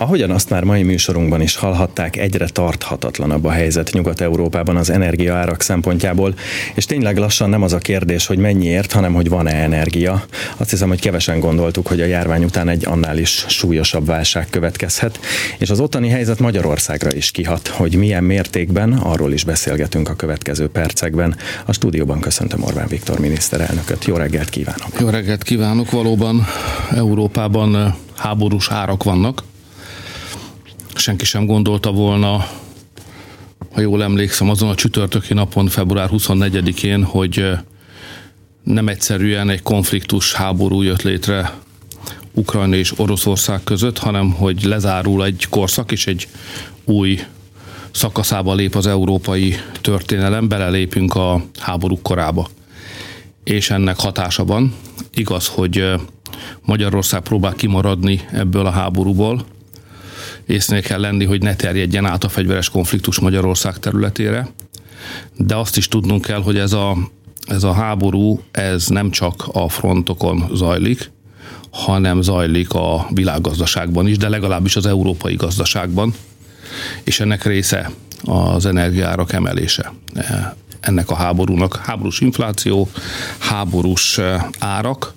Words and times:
Ahogyan 0.00 0.30
azt 0.30 0.50
már 0.50 0.64
mai 0.64 0.82
műsorunkban 0.82 1.40
is 1.40 1.56
hallhatták, 1.56 2.16
egyre 2.16 2.48
tarthatatlanabb 2.48 3.44
a 3.44 3.50
helyzet 3.50 3.92
Nyugat-Európában 3.92 4.76
az 4.76 4.90
energiaárak 4.90 5.62
szempontjából, 5.62 6.34
és 6.74 6.84
tényleg 6.84 7.16
lassan 7.16 7.50
nem 7.50 7.62
az 7.62 7.72
a 7.72 7.78
kérdés, 7.78 8.26
hogy 8.26 8.38
mennyiért, 8.38 8.92
hanem 8.92 9.14
hogy 9.14 9.28
van-e 9.28 9.54
energia. 9.54 10.24
Azt 10.56 10.70
hiszem, 10.70 10.88
hogy 10.88 11.00
kevesen 11.00 11.40
gondoltuk, 11.40 11.86
hogy 11.86 12.00
a 12.00 12.04
járvány 12.04 12.44
után 12.44 12.68
egy 12.68 12.86
annál 12.86 13.18
is 13.18 13.44
súlyosabb 13.48 14.06
válság 14.06 14.46
következhet, 14.50 15.20
és 15.58 15.70
az 15.70 15.80
ottani 15.80 16.08
helyzet 16.08 16.38
Magyarországra 16.38 17.14
is 17.14 17.30
kihat, 17.30 17.68
hogy 17.68 17.94
milyen 17.94 18.24
mértékben, 18.24 18.92
arról 18.92 19.32
is 19.32 19.44
beszélgetünk 19.44 20.08
a 20.08 20.14
következő 20.14 20.68
percekben. 20.68 21.36
A 21.64 21.72
stúdióban 21.72 22.20
köszöntöm 22.20 22.62
Orbán 22.62 22.88
Viktor 22.88 23.18
miniszterelnököt. 23.18 24.04
Jó 24.04 24.16
reggelt 24.16 24.48
kívánok! 24.48 25.00
Jó 25.00 25.08
reggelt 25.08 25.42
kívánok! 25.42 25.90
Valóban 25.90 26.46
Európában 26.90 27.94
háborús 28.16 28.70
árak 28.70 29.02
vannak, 29.02 29.42
senki 30.98 31.24
sem 31.24 31.46
gondolta 31.46 31.92
volna, 31.92 32.46
ha 33.72 33.80
jól 33.80 34.02
emlékszem, 34.02 34.50
azon 34.50 34.68
a 34.68 34.74
csütörtöki 34.74 35.34
napon, 35.34 35.66
február 35.66 36.08
24-én, 36.12 37.04
hogy 37.04 37.44
nem 38.62 38.88
egyszerűen 38.88 39.50
egy 39.50 39.62
konfliktus 39.62 40.32
háború 40.32 40.82
jött 40.82 41.02
létre 41.02 41.52
Ukrajna 42.32 42.76
és 42.76 42.98
Oroszország 42.98 43.64
között, 43.64 43.98
hanem 43.98 44.32
hogy 44.32 44.62
lezárul 44.62 45.24
egy 45.24 45.46
korszak 45.50 45.92
és 45.92 46.06
egy 46.06 46.28
új 46.84 47.20
szakaszába 47.90 48.54
lép 48.54 48.74
az 48.74 48.86
európai 48.86 49.54
történelem, 49.80 50.48
belelépünk 50.48 51.14
a 51.14 51.44
háború 51.58 51.98
korába. 52.02 52.48
És 53.44 53.70
ennek 53.70 54.00
hatása 54.00 54.44
van. 54.44 54.74
Igaz, 55.14 55.46
hogy 55.46 55.84
Magyarország 56.64 57.20
próbál 57.20 57.54
kimaradni 57.54 58.20
ebből 58.32 58.66
a 58.66 58.70
háborúból, 58.70 59.44
észnél 60.48 60.82
kell 60.82 61.00
lenni, 61.00 61.24
hogy 61.24 61.42
ne 61.42 61.56
terjedjen 61.56 62.06
át 62.06 62.24
a 62.24 62.28
fegyveres 62.28 62.68
konfliktus 62.68 63.20
Magyarország 63.20 63.78
területére, 63.78 64.48
de 65.36 65.56
azt 65.56 65.76
is 65.76 65.88
tudnunk 65.88 66.24
kell, 66.24 66.42
hogy 66.42 66.58
ez 66.58 66.72
a, 66.72 66.96
ez 67.46 67.64
a 67.64 67.72
háború, 67.72 68.40
ez 68.50 68.86
nem 68.86 69.10
csak 69.10 69.48
a 69.52 69.68
frontokon 69.68 70.50
zajlik, 70.54 71.10
hanem 71.70 72.22
zajlik 72.22 72.72
a 72.72 73.06
világgazdaságban 73.10 74.06
is, 74.06 74.16
de 74.16 74.28
legalábbis 74.28 74.76
az 74.76 74.86
európai 74.86 75.34
gazdaságban, 75.34 76.14
és 77.04 77.20
ennek 77.20 77.44
része 77.44 77.90
az 78.24 78.66
energiárak 78.66 79.32
emelése. 79.32 79.92
Ennek 80.80 81.10
a 81.10 81.14
háborúnak. 81.14 81.76
Háborús 81.76 82.20
infláció, 82.20 82.88
háborús 83.38 84.20
árak, 84.58 85.14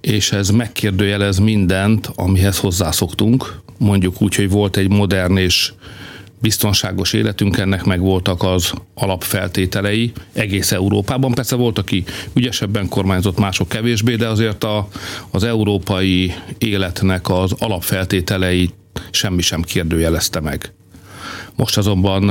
és 0.00 0.32
ez 0.32 0.48
megkérdőjelez 0.48 1.38
mindent, 1.38 2.10
amihez 2.14 2.58
hozzászoktunk, 2.58 3.64
mondjuk 3.78 4.22
úgy, 4.22 4.34
hogy 4.34 4.50
volt 4.50 4.76
egy 4.76 4.88
modern 4.88 5.36
és 5.36 5.72
biztonságos 6.38 7.12
életünk, 7.12 7.56
ennek 7.56 7.84
meg 7.84 8.00
voltak 8.00 8.42
az 8.42 8.72
alapfeltételei 8.94 10.12
egész 10.32 10.72
Európában. 10.72 11.32
Persze 11.34 11.56
volt, 11.56 11.78
aki 11.78 12.04
ügyesebben 12.34 12.88
kormányzott, 12.88 13.38
mások 13.38 13.68
kevésbé, 13.68 14.14
de 14.14 14.28
azért 14.28 14.64
a, 14.64 14.88
az 15.30 15.44
európai 15.44 16.34
életnek 16.58 17.28
az 17.30 17.52
alapfeltételei 17.58 18.70
semmi 19.10 19.42
sem 19.42 19.62
kérdőjelezte 19.62 20.40
meg. 20.40 20.72
Most 21.56 21.76
azonban 21.76 22.30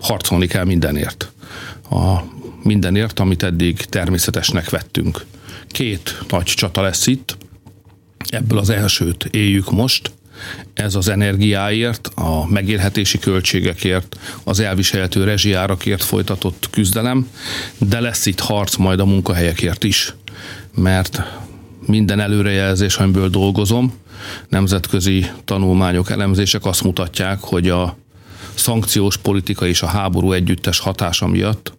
harcolni 0.00 0.46
kell 0.46 0.64
mindenért. 0.64 1.32
A 1.90 2.20
mindenért, 2.62 3.18
amit 3.18 3.42
eddig 3.42 3.76
természetesnek 3.76 4.70
vettünk. 4.70 5.24
Két 5.68 6.18
nagy 6.28 6.44
csata 6.44 6.80
lesz 6.80 7.06
itt, 7.06 7.36
ebből 8.28 8.58
az 8.58 8.70
elsőt 8.70 9.24
éljük 9.24 9.70
most, 9.70 10.10
ez 10.74 10.94
az 10.94 11.08
energiáért, 11.08 12.10
a 12.14 12.46
megélhetési 12.48 13.18
költségekért, 13.18 14.16
az 14.44 14.60
elviselhető 14.60 15.24
rezsiárakért 15.24 16.04
folytatott 16.04 16.68
küzdelem, 16.70 17.28
de 17.78 18.00
lesz 18.00 18.26
itt 18.26 18.40
harc 18.40 18.76
majd 18.76 19.00
a 19.00 19.04
munkahelyekért 19.04 19.84
is, 19.84 20.14
mert 20.74 21.22
minden 21.86 22.20
előrejelzés, 22.20 22.96
amiből 22.96 23.28
dolgozom, 23.28 23.94
nemzetközi 24.48 25.30
tanulmányok, 25.44 26.10
elemzések 26.10 26.64
azt 26.64 26.82
mutatják, 26.82 27.40
hogy 27.40 27.68
a 27.68 27.96
szankciós 28.54 29.16
politika 29.16 29.66
és 29.66 29.82
a 29.82 29.86
háború 29.86 30.32
együttes 30.32 30.78
hatása 30.78 31.26
miatt 31.26 31.72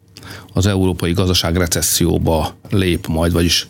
az 0.54 0.66
európai 0.66 1.12
gazdaság 1.12 1.58
recesszióba 1.58 2.56
lép 2.70 3.08
majd, 3.08 3.32
vagyis 3.32 3.68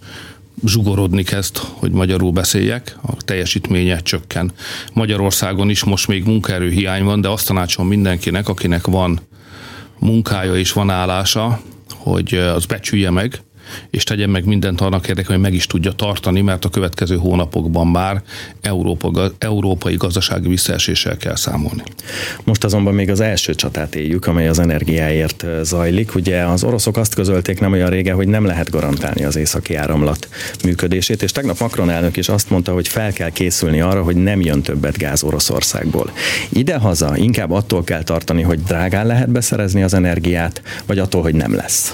zsugorodni 0.66 1.24
kezd, 1.24 1.58
hogy 1.58 1.92
magyarul 1.92 2.32
beszéljek, 2.32 2.98
a 3.02 3.16
teljesítménye 3.18 4.00
csökken. 4.00 4.52
Magyarországon 4.94 5.70
is 5.70 5.84
most 5.84 6.08
még 6.08 6.24
munkaerőhiány 6.24 7.04
van, 7.04 7.22
de 7.22 7.30
azt 7.30 7.48
tanácsolom 7.48 7.90
mindenkinek, 7.90 8.50
akinek 8.50 8.88
van 8.88 9.20
munkája 10.00 10.56
és 10.56 10.72
van 10.72 10.90
állása, 10.90 11.62
hogy 11.90 12.34
az 12.34 12.66
becsülje 12.66 13.10
meg, 13.10 13.42
és 13.90 14.04
tegyen 14.04 14.30
meg 14.30 14.46
mindent 14.46 14.82
annak 14.82 15.08
érdekében, 15.08 15.36
hogy 15.36 15.46
meg 15.46 15.54
is 15.54 15.68
tudja 15.68 15.92
tartani, 15.92 16.42
mert 16.42 16.66
a 16.66 16.70
következő 16.70 17.18
hónapokban 17.18 17.88
már 17.88 18.22
Európa, 18.62 19.32
európai 19.38 19.96
gazdasági 19.96 20.48
visszaeséssel 20.48 21.18
kell 21.18 21.36
számolni. 21.36 21.84
Most 22.44 22.64
azonban 22.64 22.94
még 22.94 23.10
az 23.10 23.20
első 23.20 23.56
csatát 23.56 23.96
éljük, 23.96 24.28
amely 24.28 24.48
az 24.48 24.60
energiáért 24.60 25.46
zajlik. 25.62 26.16
Ugye 26.16 26.42
az 26.42 26.64
oroszok 26.64 26.98
azt 26.98 27.16
közölték 27.16 27.60
nem 27.60 27.72
olyan 27.72 27.90
régen, 27.90 28.16
hogy 28.16 28.28
nem 28.28 28.46
lehet 28.46 28.70
garantálni 28.70 29.24
az 29.24 29.36
északi 29.36 29.76
áramlat 29.76 30.30
működését, 30.64 31.22
és 31.24 31.32
tegnap 31.32 31.60
Macron 31.60 31.90
elnök 31.90 32.18
is 32.18 32.30
azt 32.30 32.50
mondta, 32.50 32.74
hogy 32.74 32.88
fel 32.88 33.14
kell 33.14 33.30
készülni 33.30 33.82
arra, 33.82 34.04
hogy 34.04 34.16
nem 34.16 34.42
jön 34.42 34.62
többet 34.62 34.98
gáz 34.98 35.24
Oroszországból. 35.24 36.12
Idehaza 36.50 37.18
inkább 37.18 37.52
attól 37.52 37.84
kell 37.84 38.04
tartani, 38.04 38.42
hogy 38.42 38.64
drágán 38.64 39.06
lehet 39.06 39.30
beszerezni 39.30 39.84
az 39.84 39.94
energiát, 39.94 40.62
vagy 40.86 41.00
attól, 41.00 41.22
hogy 41.22 41.36
nem 41.36 41.56
lesz. 41.56 41.94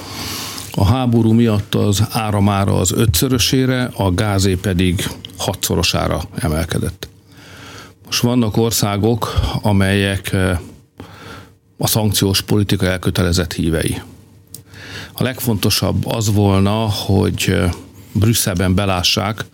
A 0.76 0.86
háború 0.86 1.32
miatt 1.32 1.76
az 1.76 2.04
áramára 2.12 2.80
az 2.80 2.92
ötszörösére, 2.92 3.90
a 3.96 4.12
gázé 4.12 4.56
pedig 4.56 5.08
hatszorosára 5.38 6.22
emelkedett. 6.36 7.08
Most 8.06 8.22
vannak 8.22 8.58
országok, 8.58 9.34
amelyek 9.62 10.34
eh, 10.34 10.60
a 11.78 11.88
szankciós 11.88 12.42
politika 12.42 12.86
elkötelezett 12.86 13.54
hívei. 13.54 14.02
A 15.14 15.24
legfontosabb 15.24 16.06
az 16.06 16.34
volna, 16.34 16.90
hogy 16.90 17.46
eh, 17.48 17.72
Brüsszelben 18.12 18.76
belássák, 18.76 19.46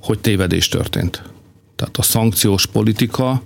hogy 0.00 0.18
tévedés 0.18 0.68
történt. 0.68 1.22
Tehát 1.76 1.96
a 1.96 2.02
szankciós 2.02 2.66
politika 2.66 3.42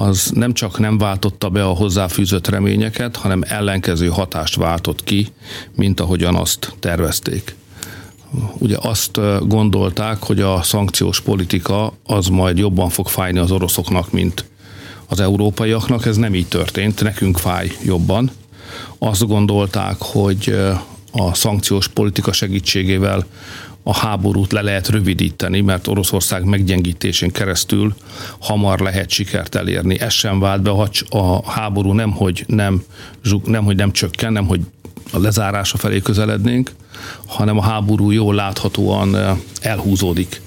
az 0.00 0.30
nem 0.34 0.52
csak 0.52 0.78
nem 0.78 0.98
váltotta 0.98 1.48
be 1.48 1.64
a 1.64 1.72
hozzáfűzött 1.72 2.48
reményeket, 2.48 3.16
hanem 3.16 3.42
ellenkező 3.46 4.08
hatást 4.08 4.56
váltott 4.56 5.04
ki, 5.04 5.28
mint 5.74 6.00
ahogyan 6.00 6.34
azt 6.34 6.74
tervezték. 6.78 7.56
Ugye 8.58 8.76
azt 8.80 9.20
gondolták, 9.46 10.22
hogy 10.22 10.40
a 10.40 10.62
szankciós 10.62 11.20
politika 11.20 11.92
az 12.06 12.26
majd 12.26 12.58
jobban 12.58 12.88
fog 12.88 13.08
fájni 13.08 13.38
az 13.38 13.50
oroszoknak, 13.50 14.12
mint 14.12 14.44
az 15.08 15.20
európaiaknak. 15.20 16.06
Ez 16.06 16.16
nem 16.16 16.34
így 16.34 16.48
történt, 16.48 17.02
nekünk 17.02 17.38
fáj 17.38 17.72
jobban. 17.84 18.30
Azt 18.98 19.26
gondolták, 19.26 19.96
hogy 19.98 20.58
a 21.12 21.34
szankciós 21.34 21.88
politika 21.88 22.32
segítségével 22.32 23.26
a 23.88 23.94
háborút 23.94 24.52
le 24.52 24.62
lehet 24.62 24.88
rövidíteni, 24.88 25.60
mert 25.60 25.86
Oroszország 25.86 26.44
meggyengítésén 26.44 27.30
keresztül 27.30 27.94
hamar 28.38 28.80
lehet 28.80 29.10
sikert 29.10 29.54
elérni. 29.54 30.00
Ez 30.00 30.12
sem 30.12 30.40
vált 30.40 30.62
be, 30.62 30.70
a 31.10 31.50
háború 31.50 31.92
nem, 31.92 32.10
hogy 32.10 32.44
nem, 32.46 32.82
nem, 33.44 33.64
hogy 33.64 33.76
nem 33.76 33.92
csökken, 33.92 34.32
nem, 34.32 34.46
hogy 34.46 34.60
a 35.12 35.18
lezárása 35.18 35.76
felé 35.76 36.00
közelednénk, 36.00 36.70
hanem 37.26 37.58
a 37.58 37.62
háború 37.62 38.10
jól 38.10 38.34
láthatóan 38.34 39.16
elhúzódik. 39.60 40.40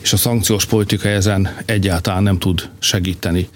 És 0.00 0.12
a 0.12 0.16
szankciós 0.16 0.64
politika 0.64 1.08
ezen 1.08 1.56
egyáltalán 1.64 2.22
nem 2.22 2.38
tud 2.38 2.68
segíteni. 2.78 3.48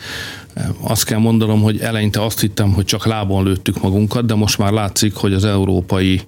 Azt 0.81 1.05
kell 1.05 1.19
mondanom, 1.19 1.63
hogy 1.63 1.81
eleinte 1.81 2.25
azt 2.25 2.41
hittem, 2.41 2.73
hogy 2.73 2.85
csak 2.85 3.07
lábon 3.07 3.45
lőttük 3.45 3.83
magunkat, 3.83 4.27
de 4.27 4.35
most 4.35 4.59
már 4.59 4.73
látszik, 4.73 5.15
hogy 5.15 5.33
az 5.33 5.45
európai 5.45 6.21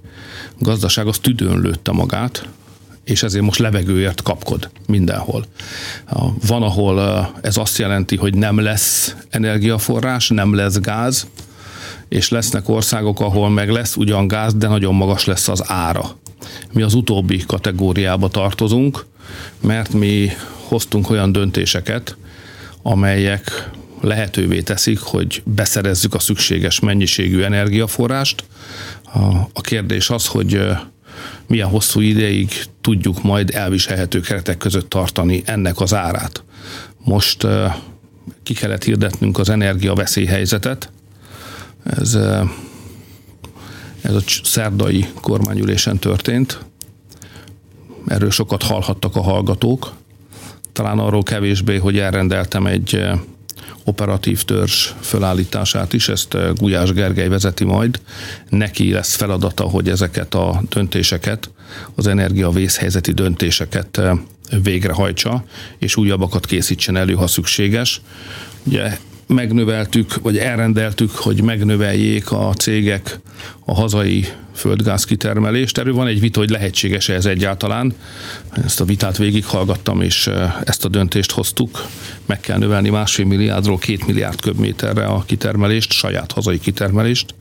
gazdaság 0.59 1.07
az 1.07 1.19
tüdőn 1.19 1.61
lőtte 1.61 1.93
magát, 1.93 2.49
és 3.05 3.23
ezért 3.23 3.45
most 3.45 3.59
levegőért 3.59 4.23
kapkod 4.23 4.71
mindenhol. 4.87 5.45
Van, 6.47 6.63
ahol 6.63 7.29
ez 7.43 7.57
azt 7.57 7.79
jelenti, 7.79 8.17
hogy 8.17 8.35
nem 8.35 8.59
lesz 8.59 9.17
energiaforrás, 9.31 10.29
nem 10.29 10.55
lesz 10.55 10.79
gáz, 10.81 11.27
és 12.09 12.29
lesznek 12.29 12.69
országok, 12.69 13.21
ahol 13.21 13.51
meg 13.51 13.71
lesz 13.71 13.97
ugyan 13.97 14.29
gáz, 14.29 14.55
de 14.55 14.69
nagyon 14.69 14.95
magas 14.95 15.25
lesz 15.25 15.49
az 15.49 15.63
ára. 15.71 16.17
Mi 16.73 16.83
az 16.83 16.95
utóbbi 16.95 17.45
kategóriába 17.47 18.29
tartozunk, 18.29 19.05
mert 19.61 19.93
mi 19.93 20.31
hoztunk 20.69 21.11
olyan 21.11 21.33
döntéseket, 21.33 22.17
amelyek 22.83 23.71
lehetővé 24.01 24.61
teszik, 24.61 24.99
hogy 24.99 25.43
beszerezzük 25.45 26.15
a 26.15 26.19
szükséges 26.19 26.81
mennyiségű 26.81 27.43
energiaforrást. 27.43 28.45
A 29.53 29.61
kérdés 29.61 30.11
az, 30.11 30.27
hogy 30.27 30.61
milyen 31.47 31.69
hosszú 31.69 32.01
ideig 32.01 32.51
tudjuk 32.81 33.23
majd 33.23 33.51
elviselhető 33.55 34.21
keretek 34.21 34.57
között 34.57 34.89
tartani 34.89 35.43
ennek 35.45 35.81
az 35.81 35.95
árát. 35.95 36.43
Most 37.05 37.47
ki 38.43 38.55
kellett 38.55 38.85
hirdetnünk 38.85 39.39
az 39.39 39.49
energia 39.49 39.95
veszélyhelyzetet. 39.95 40.91
Ez, 41.85 42.15
ez 44.01 44.15
a 44.15 44.21
szerdai 44.43 45.07
kormányülésen 45.21 45.99
történt. 45.99 46.59
Erről 48.07 48.31
sokat 48.31 48.63
hallhattak 48.63 49.17
a 49.17 49.23
hallgatók. 49.23 49.93
Talán 50.73 50.99
arról 50.99 51.23
kevésbé, 51.23 51.77
hogy 51.77 51.99
elrendeltem 51.99 52.67
egy 52.67 53.01
operatív 53.85 54.43
törzs 54.43 54.93
fölállítását 55.01 55.93
is, 55.93 56.09
ezt 56.09 56.37
Gulyás 56.55 56.93
Gergely 56.93 57.29
vezeti 57.29 57.65
majd. 57.65 58.01
Neki 58.49 58.93
lesz 58.93 59.15
feladata, 59.15 59.63
hogy 59.63 59.89
ezeket 59.89 60.35
a 60.35 60.63
döntéseket, 60.69 61.51
az 61.95 62.07
energiavészhelyzeti 62.07 63.13
döntéseket 63.13 64.01
végrehajtsa, 64.63 65.45
és 65.79 65.97
újabbakat 65.97 66.47
készítsen 66.47 66.97
elő, 66.97 67.15
ha 67.15 67.27
szükséges. 67.27 68.01
Ugye 68.65 68.99
megnöveltük, 69.27 70.23
vagy 70.23 70.39
elrendeltük, 70.39 71.11
hogy 71.11 71.43
megnöveljék 71.43 72.31
a 72.31 72.53
cégek 72.53 73.19
a 73.65 73.75
hazai 73.75 74.27
földgáz 74.55 75.05
kitermelést. 75.05 75.79
Erről 75.79 75.95
van 75.95 76.07
egy 76.07 76.21
vita, 76.21 76.39
hogy 76.39 76.51
lehetséges 76.51 77.09
ez 77.09 77.27
egyáltalán. 77.27 77.95
Ezt 78.65 78.81
a 78.81 78.85
vitát 78.85 79.17
végighallgattam, 79.17 80.01
és 80.01 80.31
ezt 80.65 80.85
a 80.85 80.89
döntést 80.89 81.31
hoztuk. 81.31 81.87
Meg 82.27 82.41
kell 82.41 82.59
növelni 82.59 82.89
másfél 82.89 83.25
milliárdról 83.25 83.79
két 83.79 84.07
milliárd 84.07 84.41
köbméterre 84.41 85.05
a 85.05 85.23
kitermelést, 85.27 85.93
saját 85.93 86.33
hazai 86.33 86.59
kitermelést. 86.59 87.35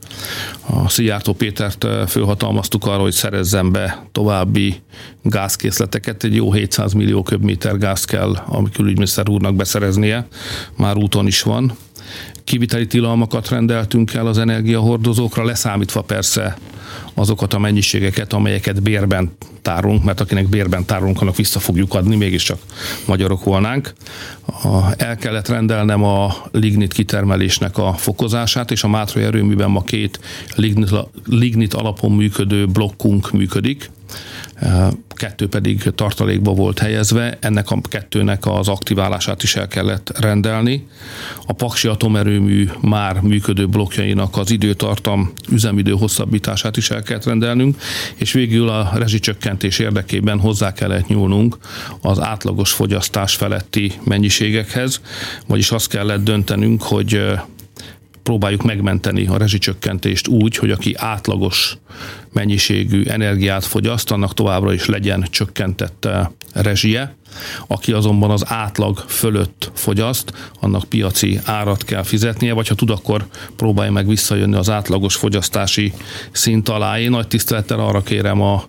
A 0.66 0.88
Szijjártó 0.88 1.32
Pétert 1.32 1.86
fölhatalmaztuk 2.08 2.86
arra, 2.86 3.02
hogy 3.02 3.12
szerezzen 3.12 3.72
be 3.72 4.06
további 4.12 4.74
gázkészleteket. 5.22 6.24
Egy 6.24 6.34
jó 6.34 6.52
700 6.52 6.92
millió 6.92 7.22
köbméter 7.22 7.78
gáz 7.78 8.04
kell 8.04 8.30
a 8.30 8.62
külügyminiszter 8.72 9.28
úrnak 9.28 9.54
beszereznie. 9.54 10.26
Már 10.76 10.96
úton 10.96 11.26
is 11.26 11.42
van 11.42 11.76
kiviteli 12.44 12.86
tilalmakat 12.86 13.48
rendeltünk 13.48 14.14
el 14.14 14.26
az 14.26 14.38
energiahordozókra, 14.38 15.44
leszámítva 15.44 16.02
persze 16.02 16.56
azokat 17.14 17.54
a 17.54 17.58
mennyiségeket, 17.58 18.32
amelyeket 18.32 18.82
bérben 18.82 19.30
tárunk, 19.62 20.04
mert 20.04 20.20
akinek 20.20 20.48
bérben 20.48 20.84
tárunk, 20.84 21.20
annak 21.20 21.36
vissza 21.36 21.58
fogjuk 21.58 21.94
adni, 21.94 22.16
mégiscsak 22.16 22.58
magyarok 23.06 23.44
volnánk. 23.44 23.92
El 24.96 25.16
kellett 25.16 25.48
rendelnem 25.48 26.04
a 26.04 26.34
lignit 26.52 26.92
kitermelésnek 26.92 27.78
a 27.78 27.92
fokozását, 27.92 28.70
és 28.70 28.82
a 28.82 28.88
Mátrai 28.88 29.24
erőműben 29.24 29.70
ma 29.70 29.82
két 29.82 30.20
lignit, 30.54 30.90
lignit 31.26 31.74
alapon 31.74 32.12
működő 32.12 32.66
blokkunk 32.66 33.30
működik, 33.30 33.90
kettő 35.14 35.48
pedig 35.48 35.82
tartalékba 35.94 36.52
volt 36.52 36.78
helyezve, 36.78 37.38
ennek 37.40 37.70
a 37.70 37.80
kettőnek 37.88 38.46
az 38.46 38.68
aktiválását 38.68 39.42
is 39.42 39.56
el 39.56 39.68
kellett 39.68 40.18
rendelni. 40.18 40.86
A 41.46 41.52
Paksi 41.52 41.88
atomerőmű 41.88 42.68
már 42.80 43.20
működő 43.20 43.66
blokkjainak 43.66 44.36
az 44.36 44.50
időtartam, 44.50 45.32
üzemidő 45.50 45.92
hosszabbítását 45.92 46.76
is 46.76 46.90
el 46.90 47.02
kellett 47.02 47.24
rendelnünk, 47.24 47.76
és 48.14 48.32
végül 48.32 48.68
a 48.68 48.90
rezsicsökkentés 48.94 49.78
érdekében 49.78 50.40
hozzá 50.40 50.72
kellett 50.72 51.06
nyúlnunk 51.06 51.56
az 52.00 52.20
átlagos 52.20 52.72
fogyasztás 52.72 53.34
feletti 53.34 53.92
mennyiségekhez, 54.04 55.00
vagyis 55.46 55.70
azt 55.70 55.88
kellett 55.88 56.24
döntenünk, 56.24 56.82
hogy 56.82 57.20
próbáljuk 58.24 58.62
megmenteni 58.62 59.26
a 59.26 59.36
rezsicsökkentést 59.36 60.28
úgy, 60.28 60.56
hogy 60.56 60.70
aki 60.70 60.94
átlagos 60.96 61.78
mennyiségű 62.32 63.04
energiát 63.04 63.64
fogyaszt, 63.64 64.10
annak 64.10 64.34
továbbra 64.34 64.72
is 64.72 64.86
legyen 64.86 65.26
csökkentett 65.30 66.08
rezsie. 66.52 67.16
Aki 67.66 67.92
azonban 67.92 68.30
az 68.30 68.44
átlag 68.46 69.04
fölött 69.08 69.70
fogyaszt, 69.74 70.32
annak 70.60 70.84
piaci 70.84 71.40
árat 71.44 71.84
kell 71.84 72.02
fizetnie, 72.02 72.52
vagy 72.52 72.68
ha 72.68 72.74
tud, 72.74 72.90
akkor 72.90 73.26
próbálja 73.56 73.92
meg 73.92 74.08
visszajönni 74.08 74.56
az 74.56 74.70
átlagos 74.70 75.14
fogyasztási 75.14 75.92
szint 76.32 76.68
alá. 76.68 77.00
Én 77.00 77.10
nagy 77.10 77.28
tisztelettel 77.28 77.78
arra 77.78 78.02
kérem 78.02 78.40
a 78.40 78.64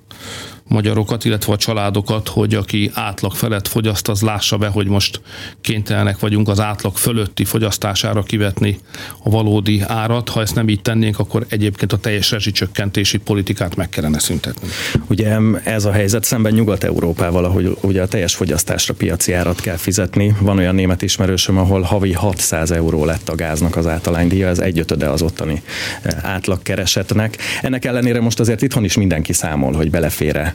magyarokat, 0.67 1.25
illetve 1.25 1.53
a 1.53 1.57
családokat, 1.57 2.27
hogy 2.27 2.55
aki 2.55 2.91
átlag 2.93 3.33
felett 3.33 3.67
fogyaszt, 3.67 4.07
az 4.07 4.21
lássa 4.21 4.57
be, 4.57 4.67
hogy 4.67 4.87
most 4.87 5.21
kénytelenek 5.61 6.19
vagyunk 6.19 6.47
az 6.47 6.59
átlag 6.59 6.97
fölötti 6.97 7.43
fogyasztására 7.43 8.23
kivetni 8.23 8.79
a 9.23 9.29
valódi 9.29 9.81
árat. 9.87 10.29
Ha 10.29 10.41
ezt 10.41 10.55
nem 10.55 10.69
így 10.69 10.81
tennénk, 10.81 11.19
akkor 11.19 11.45
egyébként 11.49 11.93
a 11.93 11.97
teljes 11.97 12.31
rezsicsökkentési 12.31 13.17
politikát 13.17 13.75
meg 13.75 13.89
kellene 13.89 14.19
szüntetni. 14.19 14.67
Ugye 15.07 15.37
ez 15.63 15.85
a 15.85 15.91
helyzet 15.91 16.23
szemben 16.23 16.53
Nyugat-Európával, 16.53 17.45
ahogy 17.45 17.77
ugye 17.81 18.01
a 18.01 18.07
teljes 18.07 18.35
fogyasztásra 18.35 18.93
piaci 18.93 19.33
árat 19.33 19.61
kell 19.61 19.77
fizetni. 19.77 20.35
Van 20.39 20.57
olyan 20.57 20.75
német 20.75 21.01
ismerősöm, 21.01 21.57
ahol 21.57 21.81
havi 21.81 22.13
600 22.13 22.71
euró 22.71 23.05
lett 23.05 23.29
a 23.29 23.35
gáznak 23.35 23.75
az 23.75 23.87
általánydíja, 23.87 24.47
ez 24.47 24.59
egyötöde 24.59 25.09
az 25.09 25.21
ottani 25.21 25.61
eh, 26.01 26.33
átlagkeresetnek. 26.33 27.37
Ennek 27.61 27.85
ellenére 27.85 28.21
most 28.21 28.39
azért 28.39 28.61
itthon 28.61 28.83
is 28.83 28.95
mindenki 28.95 29.33
számol, 29.33 29.73
hogy 29.73 29.89
belefére 29.89 30.54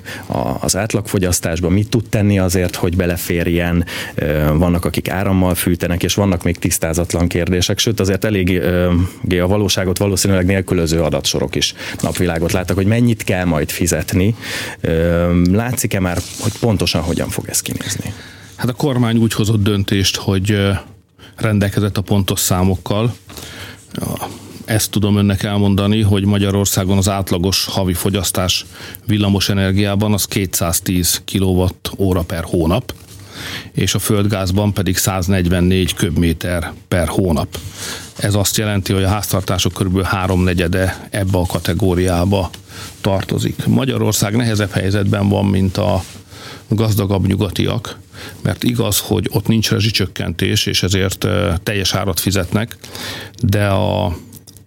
az 0.61 0.76
átlagfogyasztásba, 0.76 1.69
mit 1.69 1.88
tud 1.88 2.08
tenni 2.08 2.38
azért, 2.38 2.76
hogy 2.76 2.97
beleférjen, 2.97 3.85
vannak 4.52 4.85
akik 4.85 5.11
árammal 5.11 5.55
fűtenek, 5.55 6.02
és 6.02 6.14
vannak 6.14 6.43
még 6.43 6.58
tisztázatlan 6.58 7.29
kérdések, 7.29 7.79
sőt 7.79 8.00
azért 8.00 8.25
elég 8.25 8.61
a 9.41 9.47
valóságot 9.47 9.99
valószínűleg 9.99 10.47
nélkülöző 10.47 11.02
adatsorok 11.02 11.55
is 11.55 11.75
napvilágot 12.00 12.52
láttak, 12.52 12.76
hogy 12.76 12.87
mennyit 12.87 13.25
kell 13.25 13.44
majd 13.44 13.70
fizetni. 13.70 14.35
Látszik-e 15.50 16.00
már, 16.00 16.19
hogy 16.41 16.52
pontosan 16.61 17.02
hogyan 17.02 17.29
fog 17.29 17.49
ez 17.49 17.61
kinézni? 17.61 18.12
Hát 18.56 18.69
a 18.69 18.73
kormány 18.73 19.17
úgy 19.17 19.32
hozott 19.32 19.62
döntést, 19.62 20.17
hogy 20.17 20.56
rendelkezett 21.37 21.97
a 21.97 22.00
pontos 22.00 22.41
számokkal 22.41 23.14
ezt 24.70 24.90
tudom 24.90 25.17
önnek 25.17 25.43
elmondani, 25.43 26.00
hogy 26.02 26.25
Magyarországon 26.25 26.99
az 26.99 27.08
átlagos 27.08 27.64
havi 27.64 27.93
fogyasztás 27.93 28.67
villamos 29.06 29.49
energiában 29.49 30.12
az 30.12 30.25
210 30.25 31.22
kWh 31.32 32.22
per 32.26 32.44
hónap, 32.44 32.94
és 33.72 33.94
a 33.94 33.99
földgázban 33.99 34.72
pedig 34.72 34.96
144 34.96 35.94
köbméter 35.94 36.72
per 36.88 37.08
hónap. 37.08 37.58
Ez 38.17 38.34
azt 38.34 38.56
jelenti, 38.56 38.93
hogy 38.93 39.02
a 39.02 39.08
háztartások 39.08 39.72
kb. 39.72 40.02
háromnegyede 40.02 41.08
ebbe 41.11 41.38
a 41.38 41.46
kategóriába 41.46 42.50
tartozik. 43.00 43.66
Magyarország 43.66 44.37
nehezebb 44.37 44.70
helyzetben 44.70 45.28
van, 45.28 45.46
mint 45.46 45.76
a 45.76 46.05
gazdagabb 46.69 47.26
nyugatiak, 47.26 47.99
mert 48.43 48.62
igaz, 48.64 48.99
hogy 48.99 49.28
ott 49.32 49.46
nincs 49.46 49.70
rezsicsökkentés, 49.70 50.66
és 50.66 50.82
ezért 50.82 51.26
teljes 51.62 51.94
árat 51.94 52.20
fizetnek, 52.20 52.76
de 53.43 53.66
a 53.66 54.16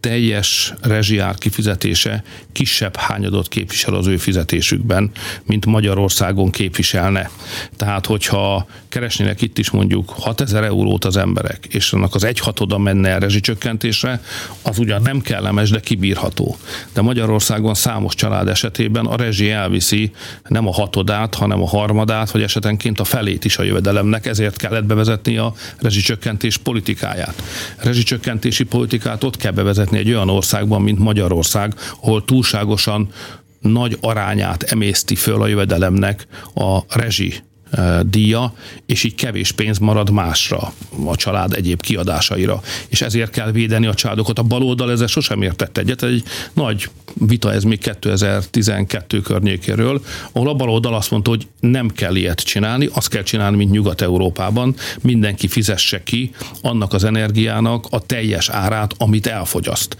teljes 0.03 0.74
rezsiár 0.81 1.38
kifizetése 1.38 2.24
kisebb 2.51 2.95
hányadot 2.95 3.48
képvisel 3.48 3.93
az 3.93 4.07
ő 4.07 4.17
fizetésükben, 4.17 5.12
mint 5.45 5.65
Magyarországon 5.65 6.51
képviselne. 6.51 7.29
Tehát, 7.77 8.05
hogyha 8.05 8.67
keresnének 8.94 9.42
itt 9.42 9.58
is 9.58 9.70
mondjuk 9.70 10.10
6000 10.10 10.64
eurót 10.64 11.06
az 11.06 11.18
emberek, 11.18 11.66
és 11.70 11.94
annak 11.94 12.16
az 12.16 12.24
egyhatoda 12.24 12.78
menne 12.78 13.10
el 13.10 13.20
rezsicsökkentésre, 13.20 14.22
az 14.62 14.80
ugyan 14.80 15.02
nem 15.02 15.22
kellemes, 15.22 15.70
de 15.70 15.80
kibírható. 15.80 16.58
De 16.94 17.02
Magyarországon 17.02 17.74
számos 17.74 18.16
család 18.16 18.48
esetében 18.48 19.06
a 19.06 19.16
rezsi 19.16 19.50
elviszi 19.50 20.12
nem 20.48 20.68
a 20.68 20.72
hatodát, 20.72 21.36
hanem 21.36 21.62
a 21.62 21.68
harmadát, 21.68 22.32
vagy 22.32 22.42
esetenként 22.42 23.00
a 23.00 23.04
felét 23.04 23.46
is 23.46 23.58
a 23.58 23.64
jövedelemnek, 23.64 24.26
ezért 24.26 24.58
kellett 24.58 24.86
bevezetni 24.86 25.38
a 25.38 25.54
rezsicsökkentés 25.80 26.58
politikáját. 26.58 27.44
A 27.78 27.86
rezsicsökkentési 27.86 28.64
politikát 28.64 29.24
ott 29.24 29.38
kell 29.38 29.52
bevezetni, 29.52 29.98
egy 29.98 30.10
olyan 30.10 30.30
országban, 30.30 30.82
mint 30.82 31.00
Magyarország, 31.00 31.76
ahol 32.02 32.26
túlságosan 32.26 33.10
nagy 33.60 33.98
arányát 34.02 34.64
emészti 34.64 35.16
föl 35.16 35.42
a 35.42 35.48
jövedelemnek 35.48 36.28
a 36.54 36.98
rezsi 36.98 37.34
díja, 38.06 38.53
és 38.86 39.03
így 39.03 39.15
kevés 39.15 39.51
pénz 39.51 39.77
marad 39.77 40.10
másra, 40.10 40.74
a 41.06 41.15
család 41.15 41.53
egyéb 41.53 41.82
kiadásaira. 41.82 42.62
És 42.88 43.01
ezért 43.01 43.32
kell 43.32 43.51
védeni 43.51 43.86
a 43.86 43.94
családokat. 43.94 44.39
A 44.39 44.44
baloldal 44.44 44.92
ezzel 44.92 45.08
sosem 45.08 45.42
értett 45.42 45.77
egyet. 45.77 46.03
Egy 46.03 46.24
nagy 46.53 46.89
vita 47.13 47.53
ez 47.53 47.63
még 47.63 47.80
2012 47.80 49.22
környékéről, 49.22 50.01
ahol 50.32 50.50
a 50.50 50.53
baloldal 50.53 50.96
azt 50.96 51.12
mondta, 51.12 51.30
hogy 51.30 51.48
nem 51.60 51.89
kell 51.89 52.15
ilyet 52.15 52.39
csinálni, 52.39 52.89
azt 52.94 53.10
kell 53.10 53.24
csinálni, 53.24 53.58
mint 53.58 53.72
Nyugat-Európában. 53.72 54.75
Mindenki 55.01 55.48
fizesse 55.48 56.03
ki 56.03 56.32
annak 56.62 56.94
az 56.94 57.03
energiának 57.03 57.86
a 57.89 58.00
teljes 58.00 58.50
árát, 58.50 58.94
amit 58.98 59.27
elfogyaszt 59.27 59.98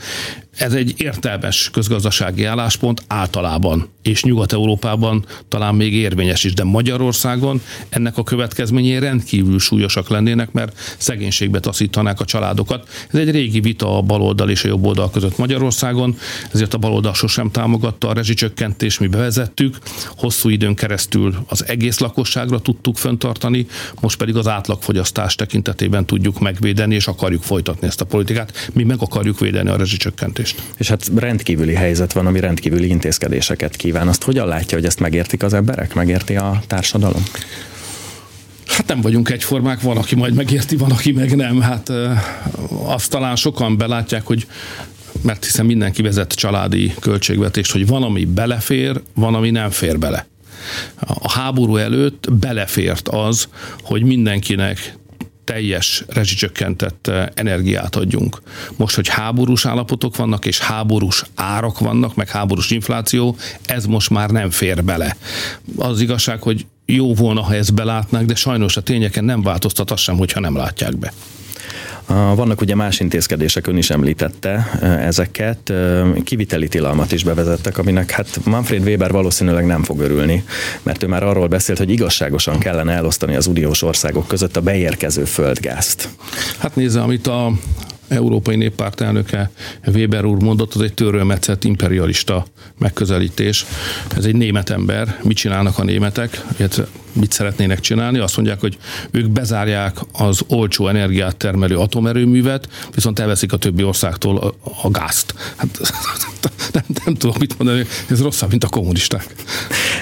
Ez 0.58 0.74
egy 0.74 0.94
értelmes 0.98 1.70
közgazdasági 1.74 2.44
álláspont 2.44 3.04
általában, 3.08 3.90
és 4.02 4.24
Nyugat-Európában 4.24 5.26
talán 5.48 5.76
még 5.76 5.94
érvényes 5.94 6.44
is, 6.44 6.54
de 6.54 6.64
Magyarországon 6.64 7.62
ennek 7.90 8.18
a 8.18 8.24
következményei 8.24 9.00
rendkívül 9.00 9.60
súlyosak 9.60 10.10
lennének, 10.10 10.52
mert 10.52 10.96
szegénységbe 10.98 11.60
taszítanák 11.60 12.20
a 12.20 12.26
családokat. 12.26 12.88
Ez 13.12 13.20
egy 13.20 13.32
régi 13.32 13.60
vita 13.60 13.98
a 13.98 14.02
baloldal 14.02 14.50
és 14.50 14.64
a 14.64 14.68
jobb 14.68 14.86
oldal 14.86 15.12
között 15.12 15.38
Magyarországon, 15.38 16.18
ezért 16.52 16.74
a 16.74 16.78
baloldal 16.78 17.14
sosem 17.14 17.52
támogatta 17.52 18.08
a 18.08 18.14
rezsicsökkentést, 18.14 19.00
mi 19.00 19.08
bevezettük, 19.08 19.78
hosszú 20.18 20.50
időn 20.50 20.76
keresztül 20.76 21.36
az 21.48 21.68
egész 21.68 22.00
lakosságra 22.00 22.60
tudtuk 22.60 22.98
föntartani, 22.98 23.66
most 24.02 24.18
pedig 24.18 24.36
az 24.36 24.48
átlagfogyasztás 24.48 25.36
tekintetében 25.36 26.06
tudjuk 26.06 26.40
megvédeni, 26.40 26.96
és 26.96 27.08
akarjuk 27.08 27.44
folytatni 27.44 27.88
ezt 27.88 28.02
a 28.02 28.06
politikát. 28.06 28.70
Mi 28.74 28.84
meg 28.84 28.98
akarjuk 29.00 29.40
védeni 29.40 29.70
a 29.70 29.76
rezsicsökkentést. 29.76 30.43
És 30.78 30.88
hát 30.88 31.12
rendkívüli 31.16 31.74
helyzet 31.74 32.14
van, 32.14 32.26
ami 32.26 32.40
rendkívüli 32.40 32.88
intézkedéseket 32.88 33.76
kíván. 33.76 34.08
Azt 34.08 34.24
hogyan 34.24 34.48
látja, 34.48 34.78
hogy 34.78 34.86
ezt 34.86 35.00
megértik 35.00 35.44
az 35.44 35.54
emberek, 35.54 35.94
megérti 35.94 36.36
a 36.36 36.62
társadalom? 36.68 37.24
Hát 38.68 38.88
nem 38.88 39.02
vagyunk 39.02 39.30
egyformák, 39.30 39.82
van, 39.82 39.98
aki 39.98 40.16
majd 40.16 40.34
megérti, 40.34 40.76
van, 40.76 40.92
aki 40.92 41.12
meg 41.12 41.36
nem. 41.36 41.62
Hát 41.62 41.92
azt 42.84 43.10
talán 43.10 43.36
sokan 43.36 43.78
belátják, 43.78 44.26
hogy 44.26 44.48
mert 45.22 45.46
hiszen 45.46 45.66
mindenki 45.66 46.02
vezet 46.02 46.34
családi 46.34 46.94
költségvetést, 47.00 47.72
hogy 47.72 47.88
van, 47.88 48.04
ami 48.04 48.26
belefér, 48.26 49.02
van, 49.14 49.36
ami 49.36 49.50
nem 49.50 49.70
fér 49.70 50.00
bele. 50.00 50.28
A 51.00 51.32
háború 51.32 51.76
előtt 51.76 52.32
belefért 52.32 53.08
az, 53.08 53.48
hogy 53.82 54.04
mindenkinek 54.04 54.98
teljes 55.44 56.04
rezsicsökkentett 56.08 57.08
eh, 57.08 57.26
energiát 57.34 57.96
adjunk. 57.96 58.42
Most, 58.76 58.96
hogy 58.96 59.08
háborús 59.08 59.66
állapotok 59.66 60.16
vannak, 60.16 60.46
és 60.46 60.60
háborús 60.60 61.24
árak 61.36 61.80
vannak, 61.80 62.16
meg 62.16 62.30
háborús 62.30 62.72
infláció, 62.72 63.38
ez 63.66 63.86
most 63.86 64.10
már 64.10 64.30
nem 64.30 64.50
fér 64.50 64.84
bele. 64.84 65.18
Az 65.78 66.02
igazság, 66.02 66.42
hogy 66.42 66.66
jó 66.86 67.14
volna, 67.14 67.42
ha 67.42 67.56
ezt 67.56 67.74
belátnák, 67.74 68.26
de 68.26 68.36
sajnos 68.36 68.78
a 68.78 68.82
tényeken 68.82 69.24
nem 69.24 69.42
változtat 69.42 69.92
az 69.92 70.00
sem, 70.00 70.18
hogyha 70.18 70.40
nem 70.40 70.56
látják 70.56 70.98
be. 70.98 71.14
Vannak 72.08 72.62
ugye 72.62 72.76
más 72.76 73.00
intézkedések, 73.00 73.68
ön 73.68 73.78
is 73.78 73.90
említette 73.90 74.80
ezeket. 74.82 75.74
Kiviteli 76.24 76.68
tilalmat 76.68 77.12
is 77.12 77.24
bevezettek, 77.24 77.78
aminek 77.78 78.12
hát 78.12 78.40
Manfred 78.46 78.84
Weber 78.84 79.12
valószínűleg 79.12 79.66
nem 79.66 79.84
fog 79.84 80.00
örülni, 80.00 80.44
mert 80.84 81.04
ő 81.04 81.08
már 81.08 81.24
arról 81.24 81.48
beszélt, 81.48 81.78
hogy 81.78 81.90
igazságosan 81.90 82.60
kellene 82.60 82.94
elosztani 82.94 83.36
az 83.36 83.48
uniós 83.48 83.82
országok 83.82 84.28
között 84.28 84.58
a 84.58 84.62
beérkező 84.62 85.24
földgázt. 85.24 86.10
Hát 86.58 86.76
nézze, 86.76 87.02
amit 87.02 87.28
a 87.28 87.52
Európai 88.14 88.56
Néppárt 88.56 89.02
elnöke 89.02 89.52
Weber 89.88 90.26
úr 90.26 90.44
mondott, 90.44 90.74
az 90.74 90.82
egy 90.82 90.94
törőmetszett 90.94 91.64
imperialista 91.64 92.46
megközelítés. 92.78 93.66
Ez 94.16 94.26
egy 94.26 94.36
német 94.36 94.70
ember. 94.70 95.20
Mit 95.24 95.38
csinálnak 95.38 95.78
a 95.78 95.84
németek? 95.84 96.42
mit 97.14 97.32
szeretnének 97.32 97.80
csinálni. 97.80 98.18
Azt 98.20 98.36
mondják, 98.36 98.60
hogy 98.60 98.78
ők 99.12 99.30
bezárják 99.30 99.98
az 100.12 100.42
olcsó 100.48 100.88
energiát 100.88 101.36
termelő 101.36 101.78
atomerőművet, 101.78 102.70
viszont 102.96 103.20
elveszik 103.20 103.54
a 103.54 103.58
többi 103.58 103.84
országtól 103.84 104.38
a, 104.38 104.54
a 104.82 104.90
gázt. 104.90 105.34
Hát, 105.56 105.80
nem, 106.74 106.84
nem 107.06 107.16
tudom 107.16 107.36
mit 107.40 107.58
mondani, 107.58 107.86
ez 108.10 108.22
rosszabb, 108.22 108.50
mint 108.50 108.64
a 108.64 108.68
kommunisták. 108.68 109.36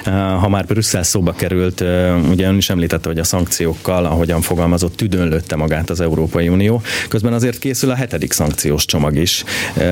Ha 0.06 0.50
már 0.50 0.66
Brüsszel 0.66 1.04
szóba 1.04 1.32
került, 1.32 1.84
ugye 2.30 2.48
ön 2.48 2.58
is 2.58 2.70
említette, 2.70 3.10
hogy 3.10 3.20
a 3.20 3.24
szankciókkal, 3.24 4.06
ahogyan 4.06 4.42
fogalmazott, 4.42 4.96
tüdőn 4.96 5.28
lőtte 5.28 5.56
magát 5.56 5.90
az 5.90 6.02
Európai 6.02 6.50
Unió. 6.50 6.82
Közben 7.10 7.34
azért 7.34 7.60
készül 7.60 7.90
a 7.90 7.96
hetedik 7.96 8.32
szankciós 8.32 8.86
csomag 8.86 9.16
is. 9.16 9.44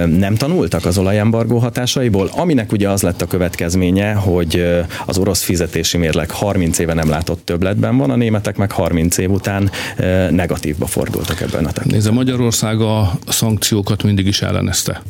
Nem 0.05 0.35
tanultak 0.35 0.85
az 0.85 0.97
olajembargó 0.97 1.57
hatásaiból, 1.57 2.29
aminek 2.35 2.71
ugye 2.71 2.89
az 2.89 3.01
lett 3.01 3.21
a 3.21 3.27
következménye, 3.27 4.13
hogy 4.13 4.65
az 5.05 5.17
orosz 5.17 5.43
fizetési 5.43 5.97
mérleg 5.97 6.31
30 6.31 6.79
éve 6.79 6.93
nem 6.93 7.09
látott 7.09 7.41
többletben 7.45 7.97
van, 7.97 8.09
a 8.09 8.15
németek 8.15 8.57
meg 8.57 8.71
30 8.71 9.17
év 9.17 9.31
után 9.31 9.71
eh, 9.97 10.29
negatívba 10.29 10.85
fordultak 10.85 11.41
ebben 11.41 11.65
a 11.65 11.71
tekintetben. 11.71 11.97
Nézze, 11.97 12.11
Magyarország 12.11 12.81
a 12.81 13.11
szankciókat 13.27 14.03
mindig 14.03 14.27
is 14.27 14.41
ellenezte. 14.41 15.01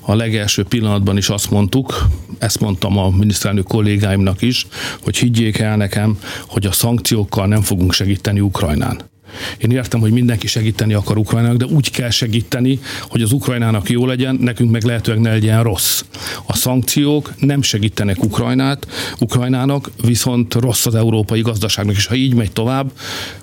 A 0.00 0.14
legelső 0.14 0.64
pillanatban 0.64 1.16
is 1.16 1.28
azt 1.28 1.50
mondtuk, 1.50 2.06
ezt 2.38 2.60
mondtam 2.60 2.98
a 2.98 3.10
miniszterelnök 3.10 3.66
kollégáimnak 3.66 4.31
is, 4.40 4.66
hogy 5.00 5.16
higgyék 5.16 5.58
el 5.58 5.76
nekem, 5.76 6.18
hogy 6.46 6.66
a 6.66 6.72
szankciókkal 6.72 7.46
nem 7.46 7.62
fogunk 7.62 7.92
segíteni 7.92 8.40
Ukrajnán. 8.40 9.11
Én 9.58 9.70
értem, 9.70 10.00
hogy 10.00 10.12
mindenki 10.12 10.46
segíteni 10.46 10.94
akar 10.94 11.16
Ukrajnának, 11.16 11.56
de 11.56 11.64
úgy 11.64 11.90
kell 11.90 12.10
segíteni, 12.10 12.78
hogy 13.00 13.22
az 13.22 13.32
Ukrajnának 13.32 13.90
jó 13.90 14.06
legyen, 14.06 14.36
nekünk 14.40 14.70
meg 14.70 14.82
lehetőleg 14.84 15.20
ne 15.20 15.30
legyen 15.30 15.62
rossz. 15.62 16.02
A 16.46 16.56
szankciók 16.56 17.32
nem 17.38 17.62
segítenek 17.62 18.24
Ukrajnát, 18.24 18.86
Ukrajnának, 19.18 19.90
viszont 20.04 20.54
rossz 20.54 20.86
az 20.86 20.94
európai 20.94 21.40
gazdaságnak, 21.40 21.96
és 21.96 22.06
ha 22.06 22.14
így 22.14 22.34
megy 22.34 22.52
tovább, 22.52 22.92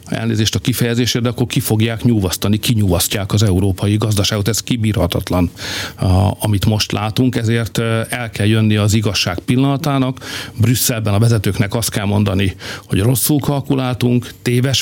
elnézést 0.06 0.56
a 0.56 0.60
kifejezésre, 0.60 1.20
de 1.20 1.30
akkor 1.30 1.46
ki 1.48 1.60
fogják 1.60 2.04
nyúvasztani, 2.04 2.58
kinyúvasztják 2.58 3.34
az 3.34 3.44
európai 3.44 3.98
gazdaságot. 3.98 4.48
Ez 4.48 4.60
kibírhatatlan, 4.60 5.52
amit 6.40 6.66
most 6.66 6.92
látunk, 6.92 7.36
ezért 7.36 7.78
el 8.10 8.30
kell 8.30 8.48
jönni 8.48 8.76
az 8.76 8.94
igazság 8.94 9.40
pillanatának. 9.40 10.18
Brüsszelben 10.58 11.14
a 11.14 11.20
vezetőknek 11.20 11.74
azt 11.76 11.90
kell 11.90 12.06
mondani, 12.06 12.56
hogy 12.86 13.00
rosszul 13.00 13.40
kalkuláltunk, 13.40 14.30
téves 14.42 14.82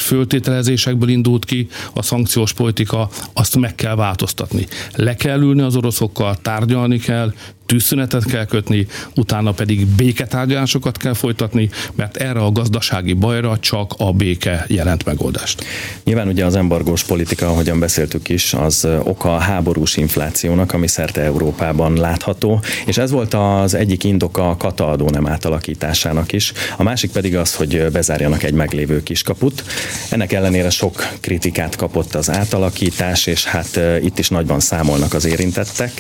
föltételezésekből 0.97 1.09
indult 1.09 1.45
ki 1.45 1.67
a 1.93 2.01
szankciós 2.01 2.53
politika, 2.53 3.09
azt 3.33 3.57
meg 3.57 3.75
kell 3.75 3.95
változtatni. 3.95 4.67
Le 4.95 5.15
kell 5.15 5.41
ülni 5.41 5.61
az 5.61 5.75
oroszokkal, 5.75 6.35
tárgyalni 6.35 6.97
kell, 6.99 7.33
tűzszünetet 7.67 8.25
kell 8.25 8.45
kötni, 8.45 8.87
utána 9.15 9.51
pedig 9.51 9.85
béketárgyalásokat 9.85 10.97
kell 10.97 11.13
folytatni, 11.13 11.69
mert 11.95 12.17
erre 12.17 12.39
a 12.39 12.51
gazdasági 12.51 13.13
bajra 13.13 13.59
csak 13.59 13.93
a 13.97 14.11
béke 14.11 14.65
jelent 14.67 15.05
megoldást. 15.05 15.63
Nyilván 16.03 16.27
ugye 16.27 16.45
az 16.45 16.55
embargós 16.55 17.03
politika, 17.03 17.47
ahogyan 17.47 17.79
beszéltük 17.79 18.29
is, 18.29 18.53
az 18.53 18.87
oka 19.03 19.35
a 19.35 19.39
háborús 19.39 19.97
inflációnak, 19.97 20.73
ami 20.73 20.87
szerte 20.87 21.21
Európában 21.21 21.93
látható, 21.93 22.63
és 22.85 22.97
ez 22.97 23.11
volt 23.11 23.33
az 23.33 23.73
egyik 23.73 24.03
indoka 24.03 24.49
a 24.49 24.57
kata 24.57 24.87
adó 24.87 25.09
nem 25.09 25.27
átalakításának 25.27 26.31
is. 26.31 26.53
A 26.77 26.83
másik 26.83 27.11
pedig 27.11 27.35
az, 27.35 27.55
hogy 27.55 27.91
bezárjanak 27.91 28.43
egy 28.43 28.53
meglévő 28.53 29.03
kiskaput. 29.03 29.63
Ennek 30.09 30.33
ellenére 30.33 30.69
sok 30.69 31.07
kritikát 31.19 31.75
kapott 31.75 32.15
az 32.15 32.29
átalakítás, 32.29 33.25
és 33.25 33.45
hát 33.45 33.79
itt 34.03 34.19
is 34.19 34.29
nagyban 34.29 34.59
számolnak 34.59 35.13
az 35.13 35.25
érintettek. 35.25 35.91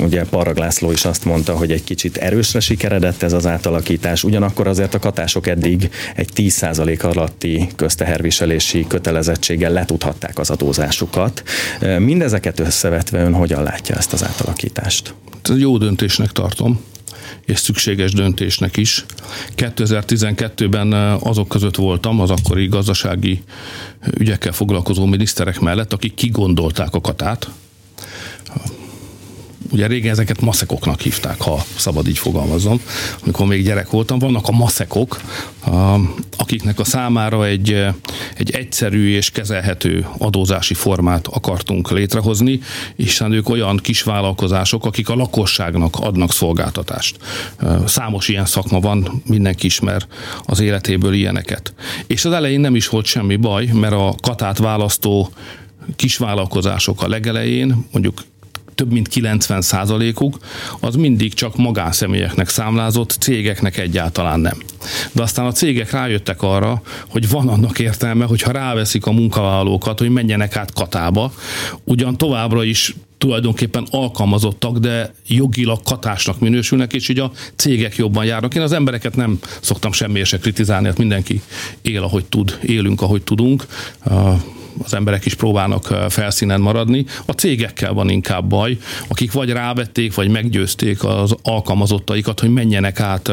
Ugye 0.00 0.24
Parag 0.38 0.56
László 0.56 0.90
is 0.90 1.04
azt 1.04 1.24
mondta, 1.24 1.56
hogy 1.56 1.72
egy 1.72 1.84
kicsit 1.84 2.16
erősre 2.16 2.60
sikeredett 2.60 3.22
ez 3.22 3.32
az 3.32 3.46
átalakítás, 3.46 4.24
ugyanakkor 4.24 4.66
azért 4.66 4.94
a 4.94 4.98
katások 4.98 5.46
eddig 5.46 5.90
egy 6.14 6.28
10% 6.34 7.00
alatti 7.04 7.68
közteherviselési 7.76 8.86
kötelezettséggel 8.88 9.72
letudhatták 9.72 10.38
az 10.38 10.50
adózásukat. 10.50 11.42
Mindezeket 11.98 12.60
összevetve 12.60 13.22
ön 13.22 13.34
hogyan 13.34 13.62
látja 13.62 13.96
ezt 13.96 14.12
az 14.12 14.24
átalakítást? 14.24 15.14
Jó 15.56 15.78
döntésnek 15.78 16.32
tartom 16.32 16.80
és 17.44 17.58
szükséges 17.58 18.12
döntésnek 18.12 18.76
is. 18.76 19.04
2012-ben 19.56 20.92
azok 21.20 21.48
között 21.48 21.76
voltam, 21.76 22.20
az 22.20 22.30
akkori 22.30 22.66
gazdasági 22.66 23.42
ügyekkel 24.18 24.52
foglalkozó 24.52 25.04
miniszterek 25.04 25.60
mellett, 25.60 25.92
akik 25.92 26.14
kigondolták 26.14 26.94
a 26.94 27.00
katát, 27.00 27.48
ugye 29.70 29.86
régen 29.86 30.10
ezeket 30.10 30.40
maszekoknak 30.40 31.00
hívták, 31.00 31.40
ha 31.40 31.64
szabad 31.76 32.08
így 32.08 32.18
fogalmazom, 32.18 32.80
amikor 33.22 33.46
még 33.46 33.64
gyerek 33.64 33.90
voltam. 33.90 34.18
Vannak 34.18 34.48
a 34.48 34.52
maszekok, 34.52 35.20
akiknek 36.36 36.78
a 36.78 36.84
számára 36.84 37.46
egy, 37.46 37.84
egy 38.36 38.50
egyszerű 38.50 39.14
és 39.14 39.30
kezelhető 39.30 40.06
adózási 40.18 40.74
formát 40.74 41.26
akartunk 41.26 41.90
létrehozni, 41.90 42.60
és 42.96 43.22
ők 43.30 43.48
olyan 43.48 43.76
kisvállalkozások, 43.76 44.84
akik 44.84 45.08
a 45.08 45.14
lakosságnak 45.14 45.96
adnak 45.96 46.32
szolgáltatást. 46.32 47.16
Számos 47.86 48.28
ilyen 48.28 48.46
szakma 48.46 48.80
van, 48.80 49.22
mindenki 49.26 49.66
ismer 49.66 50.06
az 50.44 50.60
életéből 50.60 51.12
ilyeneket. 51.12 51.74
És 52.06 52.24
az 52.24 52.32
elején 52.32 52.60
nem 52.60 52.74
is 52.74 52.88
volt 52.88 53.06
semmi 53.06 53.36
baj, 53.36 53.64
mert 53.64 53.92
a 53.92 54.14
katát 54.20 54.58
választó 54.58 55.30
kisvállalkozások 55.96 57.02
a 57.02 57.08
legelején, 57.08 57.86
mondjuk 57.92 58.22
több 58.78 58.92
mint 58.92 59.08
90 59.08 59.60
százalékuk, 59.60 60.38
az 60.80 60.94
mindig 60.94 61.34
csak 61.34 61.56
magánszemélyeknek 61.56 62.48
számlázott, 62.48 63.16
cégeknek 63.20 63.78
egyáltalán 63.78 64.40
nem. 64.40 64.58
De 65.12 65.22
aztán 65.22 65.46
a 65.46 65.52
cégek 65.52 65.90
rájöttek 65.90 66.42
arra, 66.42 66.82
hogy 67.08 67.28
van 67.28 67.48
annak 67.48 67.78
értelme, 67.78 68.24
hogyha 68.24 68.52
ráveszik 68.52 69.06
a 69.06 69.12
munkavállalókat, 69.12 69.98
hogy 69.98 70.10
menjenek 70.10 70.56
át 70.56 70.72
Katába, 70.72 71.32
ugyan 71.84 72.16
továbbra 72.16 72.64
is 72.64 72.94
tulajdonképpen 73.18 73.86
alkalmazottak, 73.90 74.78
de 74.78 75.14
jogilag 75.26 75.82
katásnak 75.82 76.40
minősülnek, 76.40 76.92
és 76.92 77.08
így 77.08 77.18
a 77.18 77.32
cégek 77.56 77.96
jobban 77.96 78.24
járnak. 78.24 78.54
Én 78.54 78.62
az 78.62 78.72
embereket 78.72 79.16
nem 79.16 79.38
szoktam 79.60 79.92
semmiért 79.92 80.28
se 80.28 80.38
kritizálni, 80.38 80.86
hát 80.86 80.98
mindenki 80.98 81.42
él, 81.82 82.02
ahogy 82.02 82.24
tud, 82.24 82.58
élünk, 82.62 83.02
ahogy 83.02 83.22
tudunk 83.22 83.66
az 84.82 84.94
emberek 84.94 85.24
is 85.24 85.34
próbálnak 85.34 85.94
felszínen 86.08 86.60
maradni. 86.60 87.04
A 87.26 87.32
cégekkel 87.32 87.92
van 87.92 88.08
inkább 88.08 88.44
baj, 88.44 88.76
akik 89.08 89.32
vagy 89.32 89.50
rávették, 89.50 90.14
vagy 90.14 90.28
meggyőzték 90.28 91.04
az 91.04 91.34
alkalmazottaikat, 91.42 92.40
hogy 92.40 92.52
menjenek 92.52 93.00
át 93.00 93.32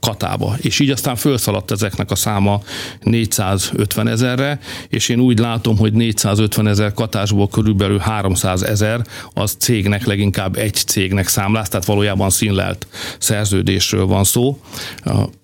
Katába. 0.00 0.56
És 0.60 0.78
így 0.78 0.90
aztán 0.90 1.16
felszaladt 1.16 1.70
ezeknek 1.70 2.10
a 2.10 2.14
száma 2.14 2.62
450 3.00 4.08
ezerre, 4.08 4.58
és 4.88 5.08
én 5.08 5.20
úgy 5.20 5.38
látom, 5.38 5.76
hogy 5.76 5.92
450 5.92 6.66
ezer 6.66 6.92
katásból 6.92 7.48
körülbelül 7.48 7.98
300 7.98 8.62
ezer 8.62 9.06
az 9.34 9.56
cégnek, 9.58 10.06
leginkább 10.06 10.56
egy 10.56 10.74
cégnek 10.74 11.28
számláz, 11.28 11.68
tehát 11.68 11.86
valójában 11.86 12.30
színlelt 12.30 12.86
szerződésről 13.18 14.06
van 14.06 14.24
szó. 14.24 14.58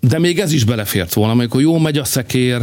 De 0.00 0.18
még 0.18 0.38
ez 0.38 0.52
is 0.52 0.64
belefért 0.64 1.12
volna, 1.12 1.32
amikor 1.32 1.60
jó 1.60 1.78
megy 1.78 1.98
a 1.98 2.04
szekér, 2.04 2.60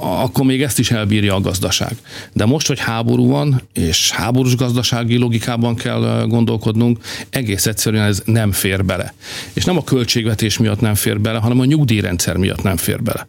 akkor 0.00 0.44
még 0.44 0.62
ezt 0.62 0.78
is 0.78 0.90
elbírja 0.90 1.34
a 1.34 1.40
gazdaság. 1.40 1.93
De 2.32 2.44
most, 2.44 2.66
hogy 2.66 2.78
háború 2.78 3.28
van, 3.28 3.62
és 3.72 4.10
háborús 4.10 4.56
gazdasági 4.56 5.16
logikában 5.16 5.74
kell 5.74 6.24
gondolkodnunk, 6.28 6.98
egész 7.30 7.66
egyszerűen 7.66 8.04
ez 8.04 8.22
nem 8.24 8.52
fér 8.52 8.84
bele. 8.84 9.14
És 9.52 9.64
nem 9.64 9.76
a 9.76 9.84
költségvetés 9.84 10.58
miatt 10.58 10.80
nem 10.80 10.94
fér 10.94 11.20
bele, 11.20 11.38
hanem 11.38 11.60
a 11.60 11.64
nyugdíjrendszer 11.64 12.36
miatt 12.36 12.62
nem 12.62 12.76
fér 12.76 13.02
bele. 13.02 13.28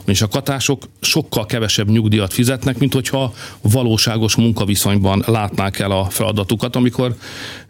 Ugyanis 0.00 0.22
a 0.22 0.28
katások 0.28 0.82
sokkal 1.00 1.46
kevesebb 1.46 1.90
nyugdíjat 1.90 2.32
fizetnek, 2.32 2.78
mint 2.78 2.92
hogyha 2.92 3.32
valóságos 3.60 4.36
munkaviszonyban 4.36 5.24
látnák 5.26 5.78
el 5.78 5.90
a 5.90 6.04
feladatukat. 6.04 6.76
Amikor 6.76 7.16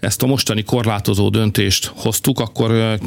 ezt 0.01 0.23
a 0.23 0.27
mostani 0.27 0.63
korlátozó 0.63 1.29
döntést 1.29 1.93
hoztuk, 1.97 2.41
akkor 2.41 2.99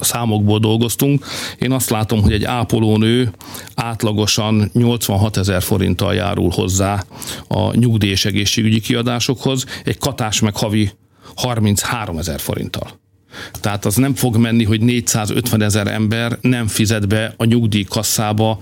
számokból 0.00 0.58
dolgoztunk. 0.58 1.26
Én 1.58 1.72
azt 1.72 1.90
látom, 1.90 2.22
hogy 2.22 2.32
egy 2.32 2.44
ápolónő 2.44 3.32
átlagosan 3.74 4.70
86 4.72 5.36
ezer 5.36 5.62
forinttal 5.62 6.14
járul 6.14 6.50
hozzá 6.50 7.04
a 7.48 7.76
nyugdíj 7.76 8.10
és 8.10 8.24
egészségügyi 8.24 8.80
kiadásokhoz, 8.80 9.64
egy 9.84 9.98
katás 9.98 10.40
meg 10.40 10.56
havi 10.56 10.90
33 11.34 12.18
ezer 12.18 12.40
forinttal. 12.40 13.01
Tehát 13.60 13.84
az 13.84 13.96
nem 13.96 14.14
fog 14.14 14.36
menni, 14.36 14.64
hogy 14.64 14.80
450 14.80 15.62
ezer 15.62 15.86
ember 15.86 16.38
nem 16.40 16.66
fizet 16.66 17.08
be 17.08 17.34
a 17.36 17.44
nyugdíjkasszába 17.44 18.58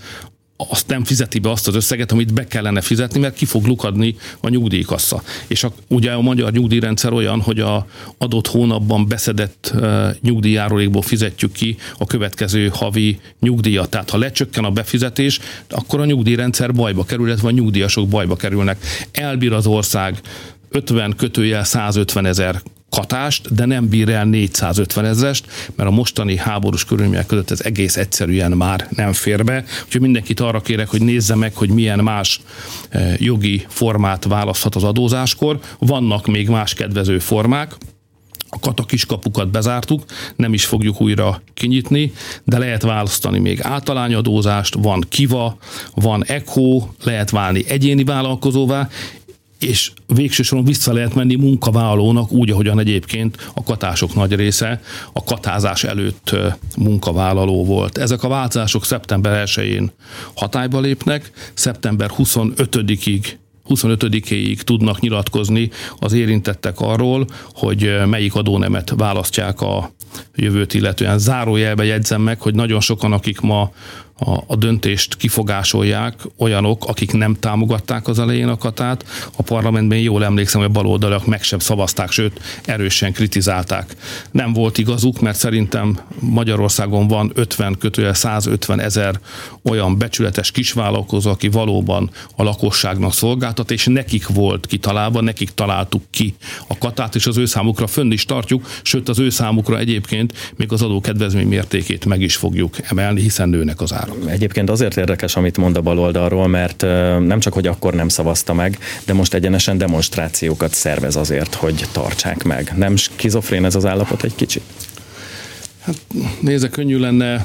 azt 0.69 0.87
nem 0.87 1.05
fizeti 1.05 1.39
be 1.39 1.51
azt 1.51 1.69
az 1.69 1.75
összeget, 1.75 2.13
amit 2.13 2.35
be 2.35 2.47
kellene 2.47 2.81
fizetni, 2.81 3.21
mert 3.21 3.37
ki 3.37 3.45
fog 3.45 3.67
lukadni 3.67 4.17
a 4.41 4.49
nyugdíjkassa. 4.49 5.23
És 5.47 5.65
a, 5.65 5.73
ugye 5.89 6.13
a 6.13 6.21
magyar 6.21 6.53
nyugdíjrendszer 6.53 7.13
olyan, 7.13 7.41
hogy 7.41 7.61
a 7.61 7.87
adott 8.19 8.47
hónapban 8.47 9.09
beszedett 9.09 9.73
uh, 9.75 10.09
nyugdíjjárulékból 10.21 11.03
fizetjük 11.03 11.53
ki 11.53 11.77
a 11.99 12.07
következő 12.07 12.71
havi 12.73 13.21
nyugdíjat. 13.41 13.91
Tehát 13.91 14.11
ha 14.11 14.19
lecsökken 14.19 14.65
a 14.65 14.71
befizetés, 14.71 15.41
akkor 15.69 16.01
a 16.01 16.05
nyugdíjrendszer 16.05 16.75
bajba 16.75 17.05
kerül, 17.05 17.27
illetve 17.27 17.49
a 17.49 17.51
nyugdíjasok 17.51 18.09
bajba 18.09 18.37
kerülnek. 18.37 18.85
Elbír 19.13 19.53
az 19.53 19.67
ország 19.67 20.21
50 20.69 21.17
kötőjel 21.17 21.65
150 21.65 22.27
ezer 22.27 22.63
katást, 22.91 23.55
de 23.55 23.65
nem 23.65 23.89
bír 23.89 24.09
el 24.09 24.25
450 24.25 25.05
ezerest, 25.05 25.47
mert 25.75 25.89
a 25.89 25.93
mostani 25.93 26.37
háborús 26.37 26.85
körülmények 26.85 27.27
között 27.27 27.51
ez 27.51 27.61
egész 27.61 27.97
egyszerűen 27.97 28.53
már 28.53 28.89
nem 28.91 29.13
fér 29.13 29.45
be. 29.45 29.65
Úgyhogy 29.85 30.01
mindenkit 30.01 30.41
arra 30.41 30.61
kérek, 30.61 30.89
hogy 30.89 31.03
nézze 31.03 31.35
meg, 31.35 31.55
hogy 31.55 31.71
milyen 31.71 31.99
más 31.99 32.41
eh, 32.89 33.21
jogi 33.21 33.67
formát 33.69 34.25
választhat 34.25 34.75
az 34.75 34.85
adózáskor. 34.85 35.59
Vannak 35.79 36.27
még 36.27 36.49
más 36.49 36.75
kedvező 36.75 37.19
formák, 37.19 37.77
a 38.53 38.59
kata 38.59 38.85
kiskapukat 38.85 39.51
bezártuk, 39.51 40.05
nem 40.37 40.53
is 40.53 40.65
fogjuk 40.65 41.01
újra 41.01 41.43
kinyitni, 41.55 42.13
de 42.45 42.59
lehet 42.59 42.83
választani 42.83 43.39
még 43.39 43.61
általányadózást, 43.63 44.75
van 44.75 45.05
kiva, 45.09 45.57
van 45.95 46.25
ECHO, 46.25 46.89
lehet 47.05 47.31
válni 47.31 47.65
egyéni 47.69 48.05
vállalkozóvá, 48.05 48.89
és 49.61 49.93
végső 50.07 50.43
soron 50.43 50.65
vissza 50.65 50.93
lehet 50.93 51.15
menni 51.15 51.35
munkavállalónak 51.35 52.33
úgy, 52.33 52.51
ahogyan 52.51 52.79
egyébként 52.79 53.51
a 53.55 53.63
katások 53.63 54.15
nagy 54.15 54.35
része 54.35 54.81
a 55.13 55.25
katázás 55.25 55.85
előtt 55.85 56.37
munkavállaló 56.77 57.65
volt. 57.65 57.99
Ezek 57.99 58.23
a 58.23 58.29
változások 58.29 58.85
szeptember 58.85 59.47
1-én 59.47 59.91
hatályba 60.35 60.81
lépnek, 60.81 61.31
szeptember 61.55 62.11
25-ig 62.19 63.25
25-éig 63.69 64.61
tudnak 64.61 65.01
nyilatkozni 65.01 65.71
az 65.99 66.13
érintettek 66.13 66.81
arról, 66.81 67.27
hogy 67.55 68.01
melyik 68.07 68.35
adónemet 68.35 68.93
választják 68.97 69.61
a 69.61 69.93
jövőt 70.35 70.75
illetően. 70.75 71.19
Zárójelbe 71.19 71.85
jegyzem 71.85 72.23
meg, 72.23 72.41
hogy 72.41 72.55
nagyon 72.55 72.81
sokan, 72.81 73.13
akik 73.13 73.41
ma 73.41 73.73
a, 74.21 74.45
a 74.47 74.57
döntést 74.57 75.17
kifogásolják 75.17 76.15
olyanok, 76.39 76.85
akik 76.85 77.13
nem 77.13 77.37
támogatták 77.41 78.09
az 78.09 78.19
elején 78.19 78.49
a 78.49 78.57
katát. 78.57 79.05
A 79.37 79.43
parlamentben 79.43 79.99
jól 79.99 80.25
emlékszem, 80.25 80.61
hogy 80.61 80.71
a 80.71 80.73
baloldalak 80.73 81.27
meg 81.27 81.43
sem 81.43 81.59
szavazták, 81.59 82.11
sőt 82.11 82.41
erősen 82.65 83.13
kritizálták. 83.13 83.97
Nem 84.31 84.53
volt 84.53 84.79
igazuk, 84.79 85.21
mert 85.21 85.37
szerintem 85.37 85.99
Magyarországon 86.19 87.09
van 87.09 87.33
50 87.35 87.79
kötője 87.79 88.15
150 88.15 88.81
ezer 88.81 89.21
olyan 89.63 89.99
becsületes 89.99 90.51
kisvállalkozó, 90.51 91.31
aki 91.31 91.49
valóban 91.49 92.11
a 92.37 92.43
lakosságnak 92.43 93.13
szolgáltat, 93.13 93.71
és 93.71 93.87
nekik 93.87 94.27
volt 94.29 94.67
kitalálva, 94.67 95.21
nekik 95.21 95.51
találtuk 95.51 96.03
ki 96.11 96.35
a 96.67 96.79
katát, 96.79 97.15
és 97.15 97.27
az 97.27 97.37
ő 97.37 97.45
számukra 97.45 97.87
fönn 97.87 98.11
is 98.11 98.25
tartjuk, 98.25 98.67
sőt 98.83 99.09
az 99.09 99.19
ő 99.19 99.31
számukra 99.31 99.79
egyébként 99.79 100.53
még 100.57 100.73
az 100.73 100.83
adókedvezmény 100.83 101.47
mértékét 101.47 102.05
meg 102.05 102.21
is 102.21 102.37
fogjuk 102.37 102.77
emelni, 102.83 103.21
hiszen 103.21 103.49
nőnek 103.49 103.81
az 103.81 103.93
árak. 103.93 104.10
Egyébként 104.27 104.71
azért 104.71 104.97
érdekes, 104.97 105.37
amit 105.37 105.57
mond 105.57 105.77
a 105.77 105.81
baloldalról, 105.81 106.49
mert 106.49 106.81
nem 107.27 107.41
csak, 107.41 107.53
hogy 107.53 107.67
akkor 107.67 107.95
nem 107.95 108.09
szavazta 108.09 108.55
meg, 108.55 108.79
de 109.05 109.13
most 109.13 109.35
egyenesen 109.35 109.79
demonstrációkat 109.79 110.75
szervez 110.75 111.17
azért, 111.17 111.55
hogy 111.55 111.85
tartsák 111.93 112.43
meg. 112.43 112.73
Nem 112.77 112.97
skizofrén 112.97 113.65
ez 113.65 113.75
az 113.75 113.87
állapot 113.87 114.25
egy 114.25 114.35
kicsit? 114.35 114.63
Hát 115.81 115.97
nézze, 116.41 116.69
könnyű 116.69 116.99
lenne 116.99 117.45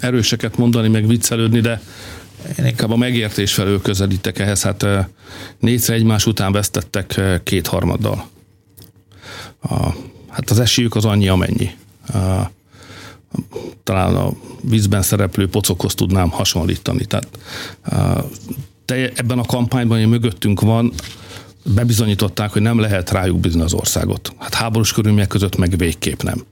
erőseket 0.00 0.56
mondani, 0.56 0.88
meg 0.88 1.06
viccelődni, 1.06 1.60
de 1.60 1.80
én 2.58 2.66
inkább 2.66 2.90
a 2.90 2.96
megértés 2.96 3.54
felől 3.54 3.82
közelítek 3.82 4.38
ehhez. 4.38 4.62
Hát 4.62 4.86
négyszer 5.58 5.94
egymás 5.94 6.26
után 6.26 6.52
vesztettek 6.52 7.20
kétharmaddal. 7.42 8.28
A, 9.62 9.88
hát 10.28 10.50
az 10.50 10.58
esélyük 10.58 10.94
az 10.94 11.04
annyi, 11.04 11.28
amennyi. 11.28 11.70
A, 12.12 12.50
talán 13.82 14.16
a 14.16 14.32
vízben 14.60 15.02
szereplő 15.02 15.48
pocokhoz 15.48 15.94
tudnám 15.94 16.30
hasonlítani. 16.30 17.04
Tehát 17.04 17.28
ebben 19.16 19.38
a 19.38 19.44
kampányban, 19.44 19.96
ami 19.96 20.06
mögöttünk 20.06 20.60
van, 20.60 20.92
bebizonyították, 21.74 22.50
hogy 22.50 22.62
nem 22.62 22.78
lehet 22.78 23.10
rájuk 23.10 23.40
bízni 23.40 23.60
az 23.60 23.72
országot. 23.72 24.32
Hát 24.38 24.54
háborús 24.54 24.92
körülmények 24.92 25.28
között 25.28 25.56
meg 25.56 25.76
végképp 25.76 26.22
nem. 26.22 26.44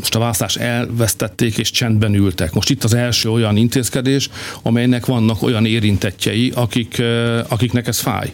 Most 0.00 0.14
a 0.14 0.18
választás 0.18 0.56
elvesztették 0.56 1.58
és 1.58 1.70
csendben 1.70 2.14
ültek. 2.14 2.52
Most 2.52 2.70
itt 2.70 2.84
az 2.84 2.94
első 2.94 3.30
olyan 3.30 3.56
intézkedés, 3.56 4.30
amelynek 4.62 5.06
vannak 5.06 5.42
olyan 5.42 5.66
érintettjei, 5.66 6.52
akik, 6.54 7.02
akiknek 7.48 7.86
ez 7.86 7.98
fáj, 7.98 8.32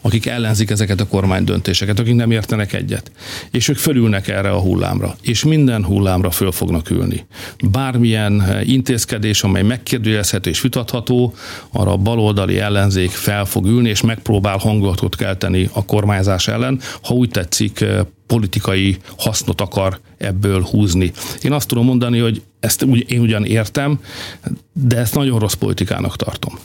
akik 0.00 0.26
ellenzik 0.26 0.70
ezeket 0.70 1.00
a 1.00 1.06
kormány 1.06 1.44
döntéseket, 1.44 1.98
akik 1.98 2.14
nem 2.14 2.30
értenek 2.30 2.72
egyet. 2.72 3.10
És 3.50 3.68
ők 3.68 3.76
fölülnek 3.76 4.28
erre 4.28 4.50
a 4.50 4.60
hullámra, 4.60 5.16
és 5.22 5.44
minden 5.44 5.84
hullámra 5.84 6.30
föl 6.30 6.52
fognak 6.52 6.90
ülni. 6.90 7.26
Bármilyen 7.70 8.60
intézkedés, 8.64 9.42
amely 9.42 9.62
megkérdőjelezhető 9.62 10.50
és 10.50 10.60
vitatható, 10.60 11.34
arra 11.70 11.92
a 11.92 11.96
baloldali 11.96 12.58
ellenzék 12.58 13.10
fel 13.10 13.44
fog 13.44 13.66
ülni, 13.66 13.88
és 13.88 14.00
megpróbál 14.00 14.56
hangulatot 14.56 15.16
kelteni 15.16 15.68
a 15.72 15.84
kormányzás 15.84 16.48
ellen, 16.48 16.80
ha 17.02 17.14
úgy 17.14 17.28
tetszik, 17.28 17.84
politikai 18.34 18.96
hasznot 19.18 19.60
akar 19.60 20.00
ebből 20.16 20.62
húzni. 20.62 21.12
Én 21.42 21.52
azt 21.52 21.68
tudom 21.68 21.84
mondani, 21.84 22.18
hogy 22.18 22.42
ezt 22.64 22.82
úgy, 22.82 23.10
én 23.10 23.20
ugyan 23.20 23.44
értem, 23.44 24.00
de 24.72 24.96
ezt 24.96 25.14
nagyon 25.14 25.38
rossz 25.38 25.54
politikának 25.54 26.16
tartom 26.16 26.58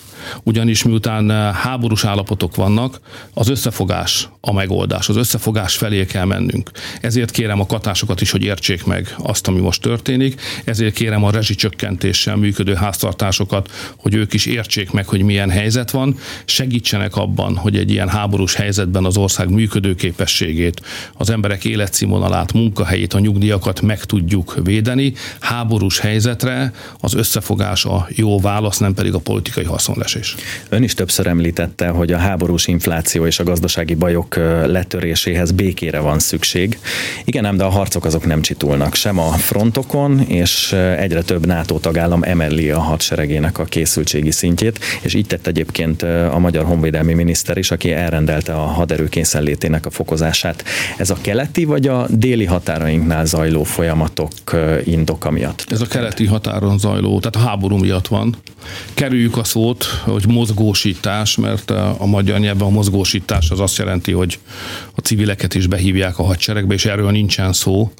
ugyanis 0.43 0.83
miután 0.83 1.31
eh, 1.31 1.53
háborús 1.53 2.03
állapotok 2.03 2.55
vannak, 2.55 2.99
az 3.33 3.49
összefogás 3.49 4.29
a 4.41 4.53
megoldás, 4.53 5.09
az 5.09 5.15
összefogás 5.15 5.75
felé 5.75 6.05
kell 6.05 6.25
mennünk. 6.25 6.71
Ezért 7.01 7.31
kérem 7.31 7.59
a 7.59 7.65
katásokat 7.65 8.21
is, 8.21 8.31
hogy 8.31 8.43
értsék 8.43 8.85
meg 8.85 9.15
azt, 9.17 9.47
ami 9.47 9.59
most 9.59 9.81
történik, 9.81 10.41
ezért 10.65 10.93
kérem 10.93 11.23
a 11.23 11.31
rezsicsökkentéssel 11.31 12.35
működő 12.35 12.73
háztartásokat, 12.73 13.71
hogy 13.97 14.13
ők 14.13 14.33
is 14.33 14.45
értsék 14.45 14.91
meg, 14.91 15.07
hogy 15.07 15.21
milyen 15.21 15.49
helyzet 15.49 15.91
van, 15.91 16.17
segítsenek 16.45 17.15
abban, 17.15 17.55
hogy 17.55 17.77
egy 17.77 17.91
ilyen 17.91 18.09
háborús 18.09 18.53
helyzetben 18.53 19.05
az 19.05 19.17
ország 19.17 19.49
működőképességét, 19.49 20.81
az 21.13 21.29
emberek 21.29 21.65
életszínvonalát, 21.65 22.53
munkahelyét, 22.53 23.13
a 23.13 23.19
nyugdíjakat 23.19 23.81
meg 23.81 24.03
tudjuk 24.03 24.55
védeni. 24.63 25.13
Háborús 25.39 25.88
háborús 25.89 25.99
helyzetre 25.99 26.71
az 26.99 27.13
összefogás 27.13 27.85
a 27.85 28.07
jó 28.09 28.39
válasz, 28.39 28.77
nem 28.77 28.93
pedig 28.93 29.13
a 29.13 29.19
politikai 29.19 29.63
haszonlesés. 29.63 30.35
Ön 30.69 30.83
is 30.83 30.93
többször 30.93 31.27
említette, 31.27 31.87
hogy 31.87 32.11
a 32.11 32.17
háborús 32.17 32.67
infláció 32.67 33.25
és 33.25 33.39
a 33.39 33.43
gazdasági 33.43 33.95
bajok 33.95 34.35
letöréséhez 34.65 35.51
békére 35.51 35.99
van 35.99 36.19
szükség. 36.19 36.79
Igen, 37.25 37.45
ám 37.45 37.57
de 37.57 37.63
a 37.63 37.69
harcok 37.69 38.05
azok 38.05 38.25
nem 38.25 38.41
csitulnak 38.41 38.95
sem 38.95 39.19
a 39.19 39.31
frontokon, 39.31 40.19
és 40.19 40.71
egyre 40.97 41.21
több 41.21 41.45
NATO 41.45 41.79
tagállam 41.79 42.23
emeli 42.23 42.69
a 42.69 42.79
hadseregének 42.79 43.57
a 43.57 43.63
készültségi 43.63 44.31
szintjét, 44.31 44.79
és 45.01 45.13
így 45.13 45.27
tett 45.27 45.47
egyébként 45.47 46.01
a 46.31 46.39
magyar 46.39 46.65
honvédelmi 46.65 47.13
miniszter 47.13 47.57
is, 47.57 47.71
aki 47.71 47.91
elrendelte 47.91 48.53
a 48.53 48.65
haderő 48.65 49.07
készenlétének 49.07 49.85
a 49.85 49.89
fokozását. 49.89 50.63
Ez 50.97 51.09
a 51.09 51.17
keleti 51.21 51.65
vagy 51.65 51.87
a 51.87 52.05
déli 52.09 52.45
határainknál 52.45 53.25
zajló 53.25 53.63
folyamatok 53.63 54.31
indoka 54.83 55.31
miatt? 55.31 55.65
Ez 55.79 55.85
a 55.85 55.91
keleti 55.91 56.25
határon 56.25 56.77
zajló, 56.77 57.19
tehát 57.19 57.35
a 57.35 57.49
háború 57.49 57.77
miatt 57.77 58.07
van. 58.07 58.35
Kerüljük 58.93 59.37
a 59.37 59.43
szót, 59.43 59.83
hogy 59.83 60.27
mozgósítás, 60.27 61.37
mert 61.37 61.71
a 61.71 62.05
magyar 62.05 62.39
nyelven 62.39 62.67
a 62.67 62.69
mozgósítás 62.69 63.49
az 63.49 63.59
azt 63.59 63.77
jelenti, 63.77 64.11
hogy 64.11 64.39
a 64.95 64.99
civileket 65.01 65.55
is 65.55 65.67
behívják 65.67 66.19
a 66.19 66.23
hadseregbe, 66.23 66.73
és 66.73 66.85
erről 66.85 67.11
nincsen 67.11 67.53
szó, 67.53 67.91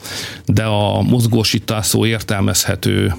de 0.45 0.63
a 0.63 1.01
mozgósítás 1.01 1.85
szó 1.85 2.05
értelmezhető 2.05 3.15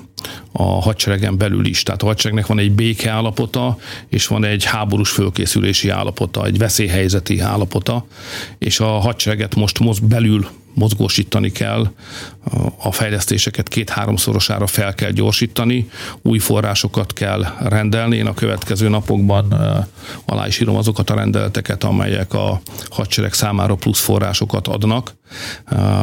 a 0.52 0.62
hadseregen 0.62 1.38
belül 1.38 1.66
is. 1.66 1.82
Tehát 1.82 2.02
a 2.02 2.06
hadseregnek 2.06 2.46
van 2.46 2.58
egy 2.58 2.72
béke 2.72 3.10
állapota, 3.10 3.78
és 4.08 4.26
van 4.26 4.44
egy 4.44 4.64
háborús 4.64 5.10
fölkészülési 5.10 5.88
állapota, 5.88 6.46
egy 6.46 6.58
veszélyhelyzeti 6.58 7.40
állapota, 7.40 8.06
és 8.58 8.80
a 8.80 8.86
hadsereget 8.86 9.54
most 9.54 9.78
most 9.78 10.04
belül 10.04 10.46
mozgósítani 10.74 11.52
kell, 11.52 11.90
a 12.76 12.92
fejlesztéseket 12.92 13.68
két-háromszorosára 13.68 14.66
fel 14.66 14.94
kell 14.94 15.10
gyorsítani, 15.10 15.90
új 16.22 16.38
forrásokat 16.38 17.12
kell 17.12 17.44
rendelni. 17.60 18.16
Én 18.16 18.26
a 18.26 18.34
következő 18.34 18.88
napokban 18.88 19.54
alá 20.24 20.46
is 20.46 20.60
írom 20.60 20.76
azokat 20.76 21.10
a 21.10 21.14
rendeleteket, 21.14 21.84
amelyek 21.84 22.34
a 22.34 22.60
hadsereg 22.90 23.32
számára 23.32 23.74
plusz 23.74 24.00
forrásokat 24.00 24.68
adnak, 24.68 25.14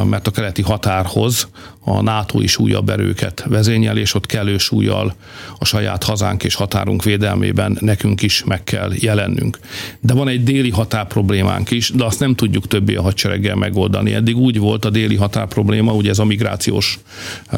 mert 0.04 0.26
a 0.26 0.30
keleti 0.30 0.62
határhoz 0.62 1.48
a 1.84 2.02
NATO 2.02 2.40
is 2.40 2.58
újabb 2.58 2.88
erőket 2.88 3.44
vezényel, 3.48 3.96
és 3.96 4.14
ott 4.14 4.26
kellő 4.26 4.58
súlyjal 4.58 5.14
a 5.58 5.64
saját 5.64 6.04
hazánk 6.04 6.44
és 6.44 6.54
határunk 6.54 7.02
védelmében 7.02 7.78
nekünk 7.80 8.22
is 8.22 8.44
meg 8.44 8.64
kell 8.64 8.90
jelennünk. 8.94 9.58
De 10.00 10.14
van 10.14 10.28
egy 10.28 10.44
déli 10.44 10.70
határ 10.70 11.06
problémánk 11.06 11.70
is, 11.70 11.90
de 11.90 12.04
azt 12.04 12.20
nem 12.20 12.34
tudjuk 12.34 12.66
többé 12.66 12.94
a 12.94 13.02
hadsereggel 13.02 13.56
megoldani. 13.56 14.14
Eddig 14.14 14.36
úgy 14.36 14.58
volt 14.58 14.84
a 14.84 14.90
déli 14.90 15.16
határ 15.16 15.46
probléma, 15.46 15.92
ugye 15.92 16.10
ez 16.10 16.18
a 16.18 16.24
migrációs 16.24 16.98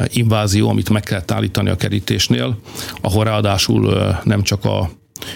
invázió, 0.07 0.69
amit 0.69 0.89
meg 0.89 1.01
kell 1.01 1.23
állítani 1.27 1.69
a 1.69 1.75
kerítésnél, 1.75 2.57
ahol 3.01 3.23
ráadásul 3.23 4.15
nem 4.23 4.43
csak 4.43 4.65
a 4.65 4.89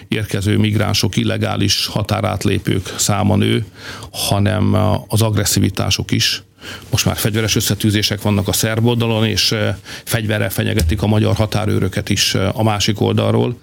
érkező 0.08 0.58
migránsok, 0.58 1.16
illegális 1.16 1.86
határátlépők 1.86 2.94
száma 2.98 3.36
nő, 3.36 3.66
hanem 4.12 4.74
az 5.08 5.22
agresszivitások 5.22 6.12
is. 6.12 6.44
Most 6.90 7.06
már 7.06 7.16
fegyveres 7.16 7.56
összetűzések 7.56 8.22
vannak 8.22 8.48
a 8.48 8.54
szerb 8.54 8.86
oldalon, 8.86 9.26
és 9.26 9.56
fegyverrel 10.04 10.50
fenyegetik 10.50 11.02
a 11.02 11.08
magyar 11.08 11.36
határőröket 11.36 12.10
is 12.10 12.36
a 12.54 12.64
másik 12.64 13.02
oldalról. 13.02 13.58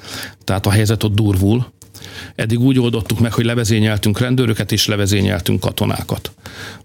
Tehát 0.44 0.66
a 0.66 0.70
helyzet 0.70 1.02
ott 1.02 1.14
durvul. 1.14 1.66
Eddig 2.34 2.60
úgy 2.60 2.78
oldottuk 2.78 3.18
meg, 3.18 3.32
hogy 3.32 3.44
levezényeltünk 3.44 4.18
rendőröket 4.18 4.72
és 4.72 4.86
levezényeltünk 4.86 5.60
katonákat. 5.60 6.32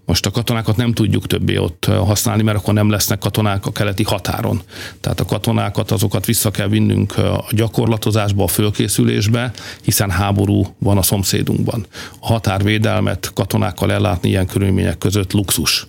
Most 0.04 0.26
a 0.26 0.30
katonákat 0.30 0.76
nem 0.76 0.92
tudjuk 0.92 1.26
többé 1.26 1.56
ott 1.56 1.84
használni, 1.84 2.42
mert 2.42 2.58
akkor 2.58 2.74
nem 2.74 2.90
lesznek 2.90 3.18
katonák 3.18 3.66
a 3.66 3.72
keleti 3.72 4.02
határon. 4.02 4.62
Tehát 5.00 5.20
a 5.20 5.24
katonákat 5.24 5.90
azokat 5.90 6.26
vissza 6.26 6.50
kell 6.50 6.68
vinnünk 6.68 7.16
a 7.16 7.44
gyakorlatozásba, 7.50 8.44
a 8.44 8.48
fölkészülésbe, 8.48 9.50
hiszen 9.82 10.10
háború 10.10 10.66
van 10.78 10.98
a 10.98 11.02
szomszédunkban. 11.02 11.86
A 12.20 12.26
határvédelmet 12.26 13.30
katonákkal 13.34 13.92
ellátni 13.92 14.28
ilyen 14.28 14.46
körülmények 14.46 14.98
között 14.98 15.32
luxus. 15.32 15.86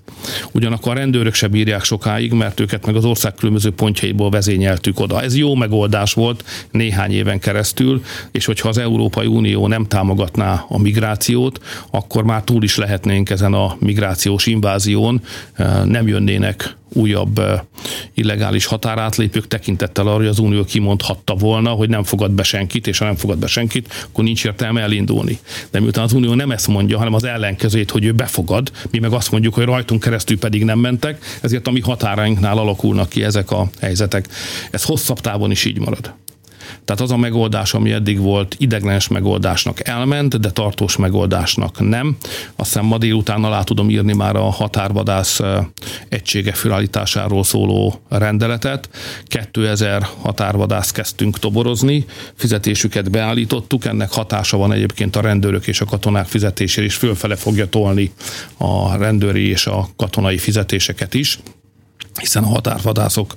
Ugyanakkor 0.52 0.92
a 0.92 0.96
rendőrök 0.96 1.34
se 1.34 1.48
bírják 1.48 1.84
sokáig, 1.84 2.32
mert 2.32 2.60
őket 2.60 2.86
meg 2.86 2.96
az 2.96 3.06
ország 3.06 3.34
különböző 3.34 3.72
pontjaiból 3.72 4.30
vezényeltük 4.30 5.00
oda. 5.00 5.22
Ez 5.22 5.36
jó 5.36 5.56
megoldás 5.56 6.13
volt 6.13 6.44
néhány 6.72 7.12
éven 7.12 7.39
keresztül, 7.39 8.04
és 8.32 8.46
hogyha 8.46 8.70
az 8.70 8.78
Európai 9.20 9.38
Unió 9.38 9.68
nem 9.68 9.86
támogatná 9.86 10.66
a 10.68 10.78
migrációt, 10.78 11.60
akkor 11.92 12.24
már 12.24 12.44
túl 12.44 12.64
is 12.64 12.78
lehetnénk 12.78 13.30
ezen 13.30 13.54
a 13.54 13.76
migrációs 13.80 14.46
invázión, 14.46 15.22
nem 15.86 16.08
jönnének 16.08 16.78
újabb 16.94 17.42
illegális 18.14 18.66
határátlépők 18.66 19.48
tekintettel 19.48 20.08
arra, 20.08 20.16
hogy 20.16 20.28
az 20.28 20.40
Unió 20.40 20.64
kimondhatta 20.64 21.36
volna, 21.36 21.70
hogy 21.70 21.90
nem 21.90 22.04
fogad 22.04 22.32
be 22.32 22.44
senkit, 22.44 22.88
és 22.88 22.98
ha 22.98 23.06
nem 23.06 23.16
fogad 23.16 23.38
be 23.38 23.48
senkit, 23.48 24.06
akkor 24.10 24.24
nincs 24.24 24.46
értelme 24.46 24.82
elindulni. 24.82 25.40
De 25.72 25.80
miután 25.80 26.04
az 26.04 26.14
Unió 26.14 26.34
nem 26.34 26.52
ezt 26.52 26.68
mondja, 26.68 26.98
hanem 26.98 27.14
az 27.14 27.24
ellenkezőjét, 27.24 27.92
hogy 27.92 28.06
ő 28.06 28.12
befogad, 28.12 28.72
mi 28.92 29.00
meg 29.00 29.12
azt 29.12 29.32
mondjuk, 29.32 29.54
hogy 29.54 29.66
rajtunk 29.66 30.02
keresztül 30.02 30.40
pedig 30.40 30.64
nem 30.64 30.80
mentek, 30.80 31.40
ezért 31.42 31.68
a 31.68 31.72
mi 31.72 31.80
határainknál 31.80 32.58
alakulnak 32.58 33.10
ki 33.10 33.24
ezek 33.24 33.52
a 33.52 33.70
helyzetek. 33.80 34.28
Ez 34.72 34.84
hosszabb 34.84 35.20
távon 35.20 35.52
is 35.52 35.66
így 35.66 35.80
marad. 35.80 36.14
Tehát 36.86 37.02
az 37.02 37.12
a 37.12 37.18
megoldás, 37.18 37.74
ami 37.74 37.92
eddig 37.92 38.20
volt 38.20 38.56
ideglenes 38.58 39.08
megoldásnak 39.08 39.88
elment, 39.88 40.40
de 40.40 40.52
tartós 40.52 40.98
megoldásnak 40.98 41.80
nem. 41.80 42.18
Azt 42.56 42.72
hiszem 42.72 42.86
ma 42.86 42.98
délután 42.98 43.44
alá 43.44 43.64
tudom 43.64 43.90
írni 43.90 44.14
már 44.14 44.36
a 44.36 44.50
határvadász 44.50 45.40
egysége 46.10 46.52
felállításáról 46.52 47.44
szóló 47.44 48.02
rendeletet. 48.10 48.90
2000 49.24 50.08
határvadász 50.22 50.92
kezdtünk 50.92 51.40
toborozni, 51.40 52.06
fizetésüket 52.36 53.12
beállítottuk, 53.12 53.86
ennek 53.86 54.12
hatása 54.12 54.58
van 54.58 54.72
egyébként 54.72 55.16
a 55.16 55.22
rendőrök 55.22 55.68
és 55.68 55.82
a 55.82 55.86
katonák 55.86 56.28
fizetésére 56.28 56.86
is, 56.86 56.96
fölfele 56.96 57.36
fogja 57.36 57.68
tolni 57.68 58.12
a 58.58 58.98
rendőri 58.98 59.50
és 59.50 59.68
a 59.68 59.88
katonai 59.96 60.38
fizetéseket 60.38 61.14
is 61.14 61.40
hiszen 62.20 62.44
a 62.44 62.48
határvadászok, 62.48 63.36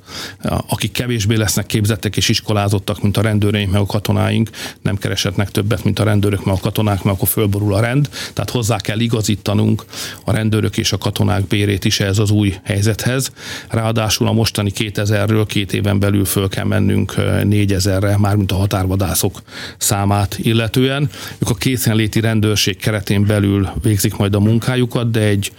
akik 0.66 0.92
kevésbé 0.92 1.36
lesznek 1.36 1.66
képzettek 1.66 2.16
és 2.16 2.28
iskolázottak, 2.28 3.02
mint 3.02 3.16
a 3.16 3.20
rendőreink, 3.20 3.72
meg 3.72 3.80
a 3.80 3.86
katonáink, 3.86 4.50
nem 4.82 4.96
keresetnek 4.96 5.50
többet, 5.50 5.84
mint 5.84 5.98
a 5.98 6.04
rendőrök, 6.04 6.44
meg 6.44 6.54
a 6.54 6.60
katonák, 6.60 7.02
mert 7.02 7.16
akkor 7.16 7.28
fölborul 7.28 7.74
a 7.74 7.80
rend. 7.80 8.08
Tehát 8.32 8.50
hozzá 8.50 8.76
kell 8.76 8.98
igazítanunk 8.98 9.84
a 10.24 10.32
rendőrök 10.32 10.78
és 10.78 10.92
a 10.92 10.98
katonák 10.98 11.46
bérét 11.46 11.84
is 11.84 12.00
ez 12.00 12.18
az 12.18 12.30
új 12.30 12.54
helyzethez. 12.62 13.32
Ráadásul 13.68 14.26
a 14.26 14.32
mostani 14.32 14.72
2000-ről 14.74 15.44
két 15.46 15.72
éven 15.72 15.98
belül 15.98 16.24
föl 16.24 16.48
kell 16.48 16.64
mennünk 16.64 17.14
4000-re, 17.16 18.16
mármint 18.18 18.52
a 18.52 18.56
határvadászok 18.56 19.42
számát 19.78 20.38
illetően. 20.38 21.10
Ők 21.38 21.50
a 21.50 21.54
készenléti 21.54 22.20
rendőrség 22.20 22.76
keretén 22.76 23.26
belül 23.26 23.68
végzik 23.82 24.16
majd 24.16 24.34
a 24.34 24.40
munkájukat, 24.40 25.10
de 25.10 25.20
egy 25.20 25.52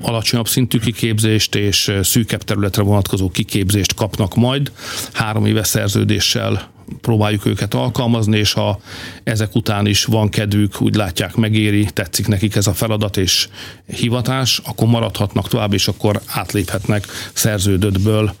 alacsonyabb 0.00 0.48
szintű 0.48 0.78
kiképzést 0.78 1.54
és 1.54 1.92
szűkebb 2.34 2.56
területre 2.56 2.82
vonatkozó 2.82 3.30
kiképzést 3.30 3.94
kapnak 3.94 4.34
majd. 4.34 4.72
Három 5.12 5.46
éves 5.46 5.66
szerződéssel 5.66 6.72
próbáljuk 7.00 7.46
őket 7.46 7.74
alkalmazni, 7.74 8.38
és 8.38 8.52
ha 8.52 8.80
ezek 9.24 9.54
után 9.54 9.86
is 9.86 10.04
van 10.04 10.28
kedvük, 10.28 10.80
úgy 10.80 10.94
látják, 10.94 11.34
megéri, 11.34 11.88
tetszik 11.92 12.26
nekik 12.26 12.56
ez 12.56 12.66
a 12.66 12.74
feladat 12.74 13.16
és 13.16 13.48
hivatás, 13.86 14.60
akkor 14.64 14.88
maradhatnak 14.88 15.48
tovább, 15.48 15.72
és 15.72 15.88
akkor 15.88 16.20
átléphetnek 16.26 17.06
szerződöttből 17.32 18.34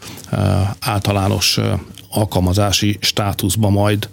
általános 0.80 1.58
alkalmazási 2.14 2.98
státuszba 3.00 3.70
majd 3.70 4.08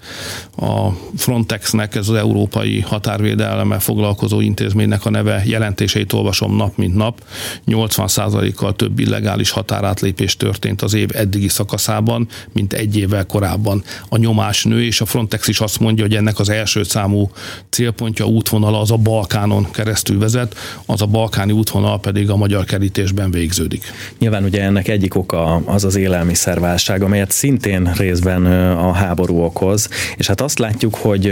a 0.58 0.90
Frontexnek, 1.18 1.96
ez 1.96 2.10
az 2.10 2.16
európai 2.16 2.80
határvédelme 2.80 3.80
foglalkozó 3.80 4.42
intézménynek 4.42 5.06
a 5.06 5.10
neve, 5.10 5.42
jelentéseit 5.46 6.14
olvasom 6.14 6.56
nap 6.56 6.78
mint 6.78 6.96
nap. 6.96 7.24
80%-kal 7.68 8.76
több 8.76 9.00
illegális 9.00 9.50
határátlépés 9.50 10.38
történt 10.38 10.82
az 10.82 10.94
év 10.94 11.10
eddigi 11.14 11.48
szakaszában, 11.48 12.28
mint 12.52 12.74
egy 12.74 12.98
évvel 12.98 13.26
korábban. 13.26 13.84
A 14.10 14.18
nyomás 14.18 14.64
nő, 14.64 14.84
és 14.84 15.02
a 15.02 15.06
Frontex 15.06 15.48
is 15.48 15.60
azt 15.60 15.80
mondja, 15.80 16.04
hogy 16.04 16.16
ennek 16.16 16.40
az 16.40 16.50
első 16.50 16.84
számú 16.84 17.32
célpontja, 17.70 18.26
útvonala 18.26 18.80
az 18.80 18.92
a 18.92 18.98
Balkánon 18.98 19.72
keresztül 19.72 20.20
vezet, 20.20 20.56
az 20.86 21.02
a 21.02 21.06
balkáni 21.06 21.52
útvonal 21.52 22.00
pedig 22.00 22.30
a 22.30 22.36
magyar 22.36 22.66
kerítésben 22.66 23.32
végződik. 23.32 23.84
Nyilván 24.20 24.44
ugye 24.44 24.62
ennek 24.64 24.88
egyik 24.88 25.16
oka 25.16 25.56
az 25.66 25.84
az 25.84 25.96
élelmiszerválság, 25.96 27.02
amelyet 27.02 27.32
szintén 27.32 27.91
részben 27.98 28.46
a 28.76 28.92
háború 28.92 29.44
okoz, 29.44 29.90
és 30.18 30.28
hát 30.28 30.42
azt 30.42 30.60
látjuk, 30.60 30.96
hogy 30.96 31.28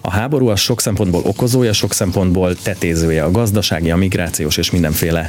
a 0.00 0.10
háború 0.10 0.48
az 0.48 0.60
sok 0.60 0.80
szempontból 0.80 1.22
okozója, 1.24 1.72
sok 1.72 1.92
szempontból 1.92 2.54
tetézője 2.54 3.24
a 3.24 3.30
gazdasági, 3.30 3.90
a 3.90 3.96
migrációs 3.96 4.56
és 4.56 4.70
mindenféle 4.70 5.28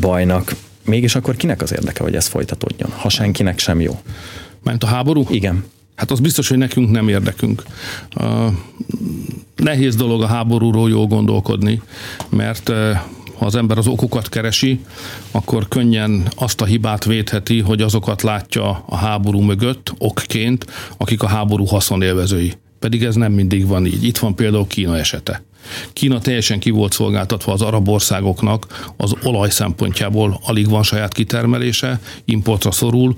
bajnak. 0.00 0.54
Mégis 0.84 1.14
akkor 1.14 1.36
kinek 1.36 1.62
az 1.62 1.72
érdeke, 1.72 2.02
hogy 2.02 2.14
ez 2.14 2.26
folytatódjon, 2.26 2.90
ha 2.90 3.08
senkinek 3.08 3.58
sem 3.58 3.80
jó? 3.80 4.00
Ment 4.62 4.82
a 4.82 4.86
háború? 4.86 5.26
Igen. 5.30 5.64
Hát 5.94 6.10
az 6.10 6.20
biztos, 6.20 6.48
hogy 6.48 6.58
nekünk 6.58 6.90
nem 6.90 7.08
érdekünk. 7.08 7.62
Uh, 8.16 8.52
nehéz 9.56 9.96
dolog 9.96 10.22
a 10.22 10.26
háborúról 10.26 10.90
jól 10.90 11.06
gondolkodni, 11.06 11.82
mert 12.28 12.68
uh, 12.68 12.96
ha 13.38 13.46
az 13.46 13.54
ember 13.54 13.78
az 13.78 13.86
okokat 13.86 14.28
keresi, 14.28 14.80
akkor 15.30 15.68
könnyen 15.68 16.28
azt 16.36 16.60
a 16.60 16.64
hibát 16.64 17.04
védheti, 17.04 17.60
hogy 17.60 17.82
azokat 17.82 18.22
látja 18.22 18.84
a 18.86 18.96
háború 18.96 19.40
mögött 19.40 19.94
okként, 19.98 20.66
akik 20.96 21.22
a 21.22 21.26
háború 21.26 21.64
haszonélvezői. 21.64 22.52
Pedig 22.78 23.04
ez 23.04 23.14
nem 23.14 23.32
mindig 23.32 23.66
van 23.66 23.86
így. 23.86 24.04
Itt 24.04 24.18
van 24.18 24.34
például 24.34 24.66
Kína 24.66 24.98
esete. 24.98 25.42
Kína 25.92 26.18
teljesen 26.18 26.58
ki 26.58 26.70
volt 26.70 26.92
szolgáltatva 26.92 27.52
az 27.52 27.62
arab 27.62 27.88
országoknak 27.88 28.92
az 28.96 29.14
olaj 29.22 29.50
szempontjából, 29.50 30.40
alig 30.44 30.68
van 30.68 30.82
saját 30.82 31.12
kitermelése, 31.12 32.00
importra 32.24 32.70
szorul, 32.70 33.16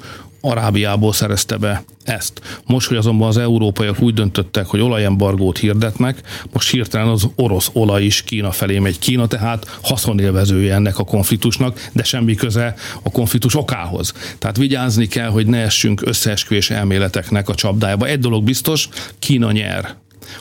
Arábiából 0.50 1.12
szerezte 1.12 1.56
be 1.56 1.84
ezt. 2.04 2.40
Most, 2.66 2.88
hogy 2.88 2.96
azonban 2.96 3.28
az 3.28 3.36
európaiak 3.36 4.00
úgy 4.00 4.14
döntöttek, 4.14 4.66
hogy 4.66 4.80
olajembargót 4.80 5.58
hirdetnek, 5.58 6.20
most 6.52 6.70
hirtelen 6.70 7.08
az 7.08 7.28
orosz 7.34 7.70
olaj 7.72 8.04
is 8.04 8.22
Kína 8.22 8.50
felé 8.50 8.78
megy. 8.78 8.98
Kína 8.98 9.26
tehát 9.26 9.78
haszonélvezője 9.82 10.74
ennek 10.74 10.98
a 10.98 11.04
konfliktusnak, 11.04 11.88
de 11.92 12.02
semmi 12.02 12.34
köze 12.34 12.74
a 13.02 13.10
konfliktus 13.10 13.54
okához. 13.54 14.12
Tehát 14.38 14.56
vigyázni 14.56 15.06
kell, 15.06 15.28
hogy 15.28 15.46
ne 15.46 15.58
essünk 15.58 16.02
összeesküvés 16.04 16.70
elméleteknek 16.70 17.48
a 17.48 17.54
csapdájába. 17.54 18.06
Egy 18.06 18.20
dolog 18.20 18.44
biztos, 18.44 18.88
Kína 19.18 19.52
nyer. 19.52 19.94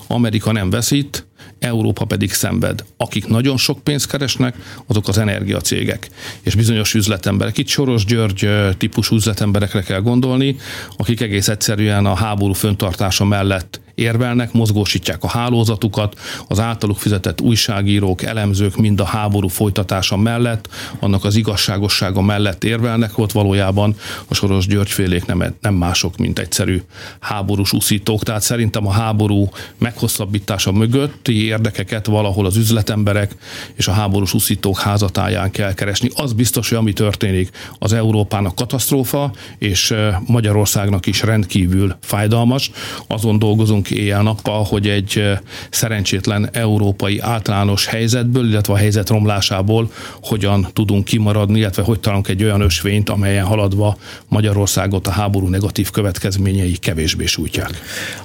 Amerika 0.08 0.52
nem 0.52 0.70
veszít, 0.70 1.26
Európa 1.66 2.06
pedig 2.06 2.34
szenved. 2.34 2.84
Akik 2.98 3.28
nagyon 3.28 3.58
sok 3.58 3.80
pénzt 3.84 4.08
keresnek, 4.08 4.56
azok 4.88 5.08
az 5.08 5.18
energiacégek 5.18 6.10
és 6.42 6.56
bizonyos 6.56 6.94
üzletemberek. 6.94 7.58
Itt 7.58 7.68
Soros 7.68 8.06
György 8.06 8.50
típusú 8.78 9.16
üzletemberekre 9.16 9.82
kell 9.82 10.02
gondolni, 10.02 10.56
akik 10.98 11.22
egész 11.22 11.48
egyszerűen 11.48 12.06
a 12.06 12.16
háború 12.16 12.54
föntartása 12.54 13.26
mellett 13.26 13.80
érvelnek, 13.96 14.54
mozgósítják 14.54 15.24
a 15.24 15.28
hálózatukat, 15.28 16.20
az 16.48 16.60
általuk 16.60 16.98
fizetett 16.98 17.42
újságírók, 17.42 18.24
elemzők 18.24 18.76
mind 18.76 19.00
a 19.00 19.06
háború 19.06 19.48
folytatása 19.48 20.18
mellett, 20.18 20.70
annak 21.00 21.24
az 21.24 21.36
igazságossága 21.36 22.22
mellett 22.22 22.64
érvelnek, 22.64 23.18
ott 23.18 23.32
valójában 23.32 23.96
a 24.28 24.34
Soros 24.34 24.68
Györgyfélék 24.68 25.26
nem, 25.26 25.56
nem 25.62 25.74
mások, 25.74 26.18
mint 26.18 26.40
egyszerű 26.40 26.82
háborús 27.20 27.74
uszítók. 27.74 28.24
Tehát 28.24 28.42
szerintem 28.42 28.88
a 28.88 28.92
háború 28.92 29.50
meghosszabbítása 29.78 30.72
mögötti 30.72 31.46
érdekeket 31.46 32.06
valahol 32.06 32.46
az 32.46 32.56
üzletemberek 32.56 33.36
és 33.76 33.88
a 33.88 33.92
háborús 33.92 34.34
uszítók 34.34 34.80
házatáján 34.80 35.52
kell 35.52 35.74
keresni. 35.74 36.10
Az 36.16 36.34
biztos, 36.34 36.70
hogy 36.70 36.78
ami 36.78 36.94
történik, 36.94 37.50
az 37.80 37.94
Európának 37.94 38.56
katasztrófa, 38.56 39.32
és 39.58 39.94
Magyarországnak 40.26 41.06
is 41.06 41.22
rendkívül 41.22 41.96
fájdalmas. 42.02 42.72
Azon 43.08 43.40
dolgozunk 43.40 43.85
dolgozunk 43.86 43.90
éjjel-nappal, 43.90 44.64
hogy 44.64 44.88
egy 44.88 45.24
szerencsétlen 45.70 46.50
európai 46.52 47.20
általános 47.20 47.86
helyzetből, 47.86 48.50
illetve 48.50 48.74
a 48.74 48.78
helyzet 48.78 49.10
romlásából 49.10 49.92
hogyan 50.22 50.68
tudunk 50.74 51.06
kimaradni, 51.06 51.60
illetve 51.60 51.84
hogy 51.84 52.00
találunk 52.00 52.28
egy 52.28 52.44
olyan 52.44 52.62
ösvényt, 52.62 53.10
amelyen 53.10 53.46
haladva 53.46 53.98
Magyarországot 54.28 55.08
a 55.08 55.12
háború 55.12 55.48
negatív 55.48 55.92
következményei 55.92 56.78
kevésbé 56.78 57.26
sújtják. 57.26 57.70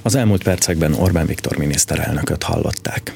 Az 0.01 0.15
elmúlt 0.15 0.43
percekben 0.43 0.93
Orbán 0.93 1.25
Viktor 1.25 1.57
miniszterelnököt 1.57 2.43
hallották. 2.43 3.09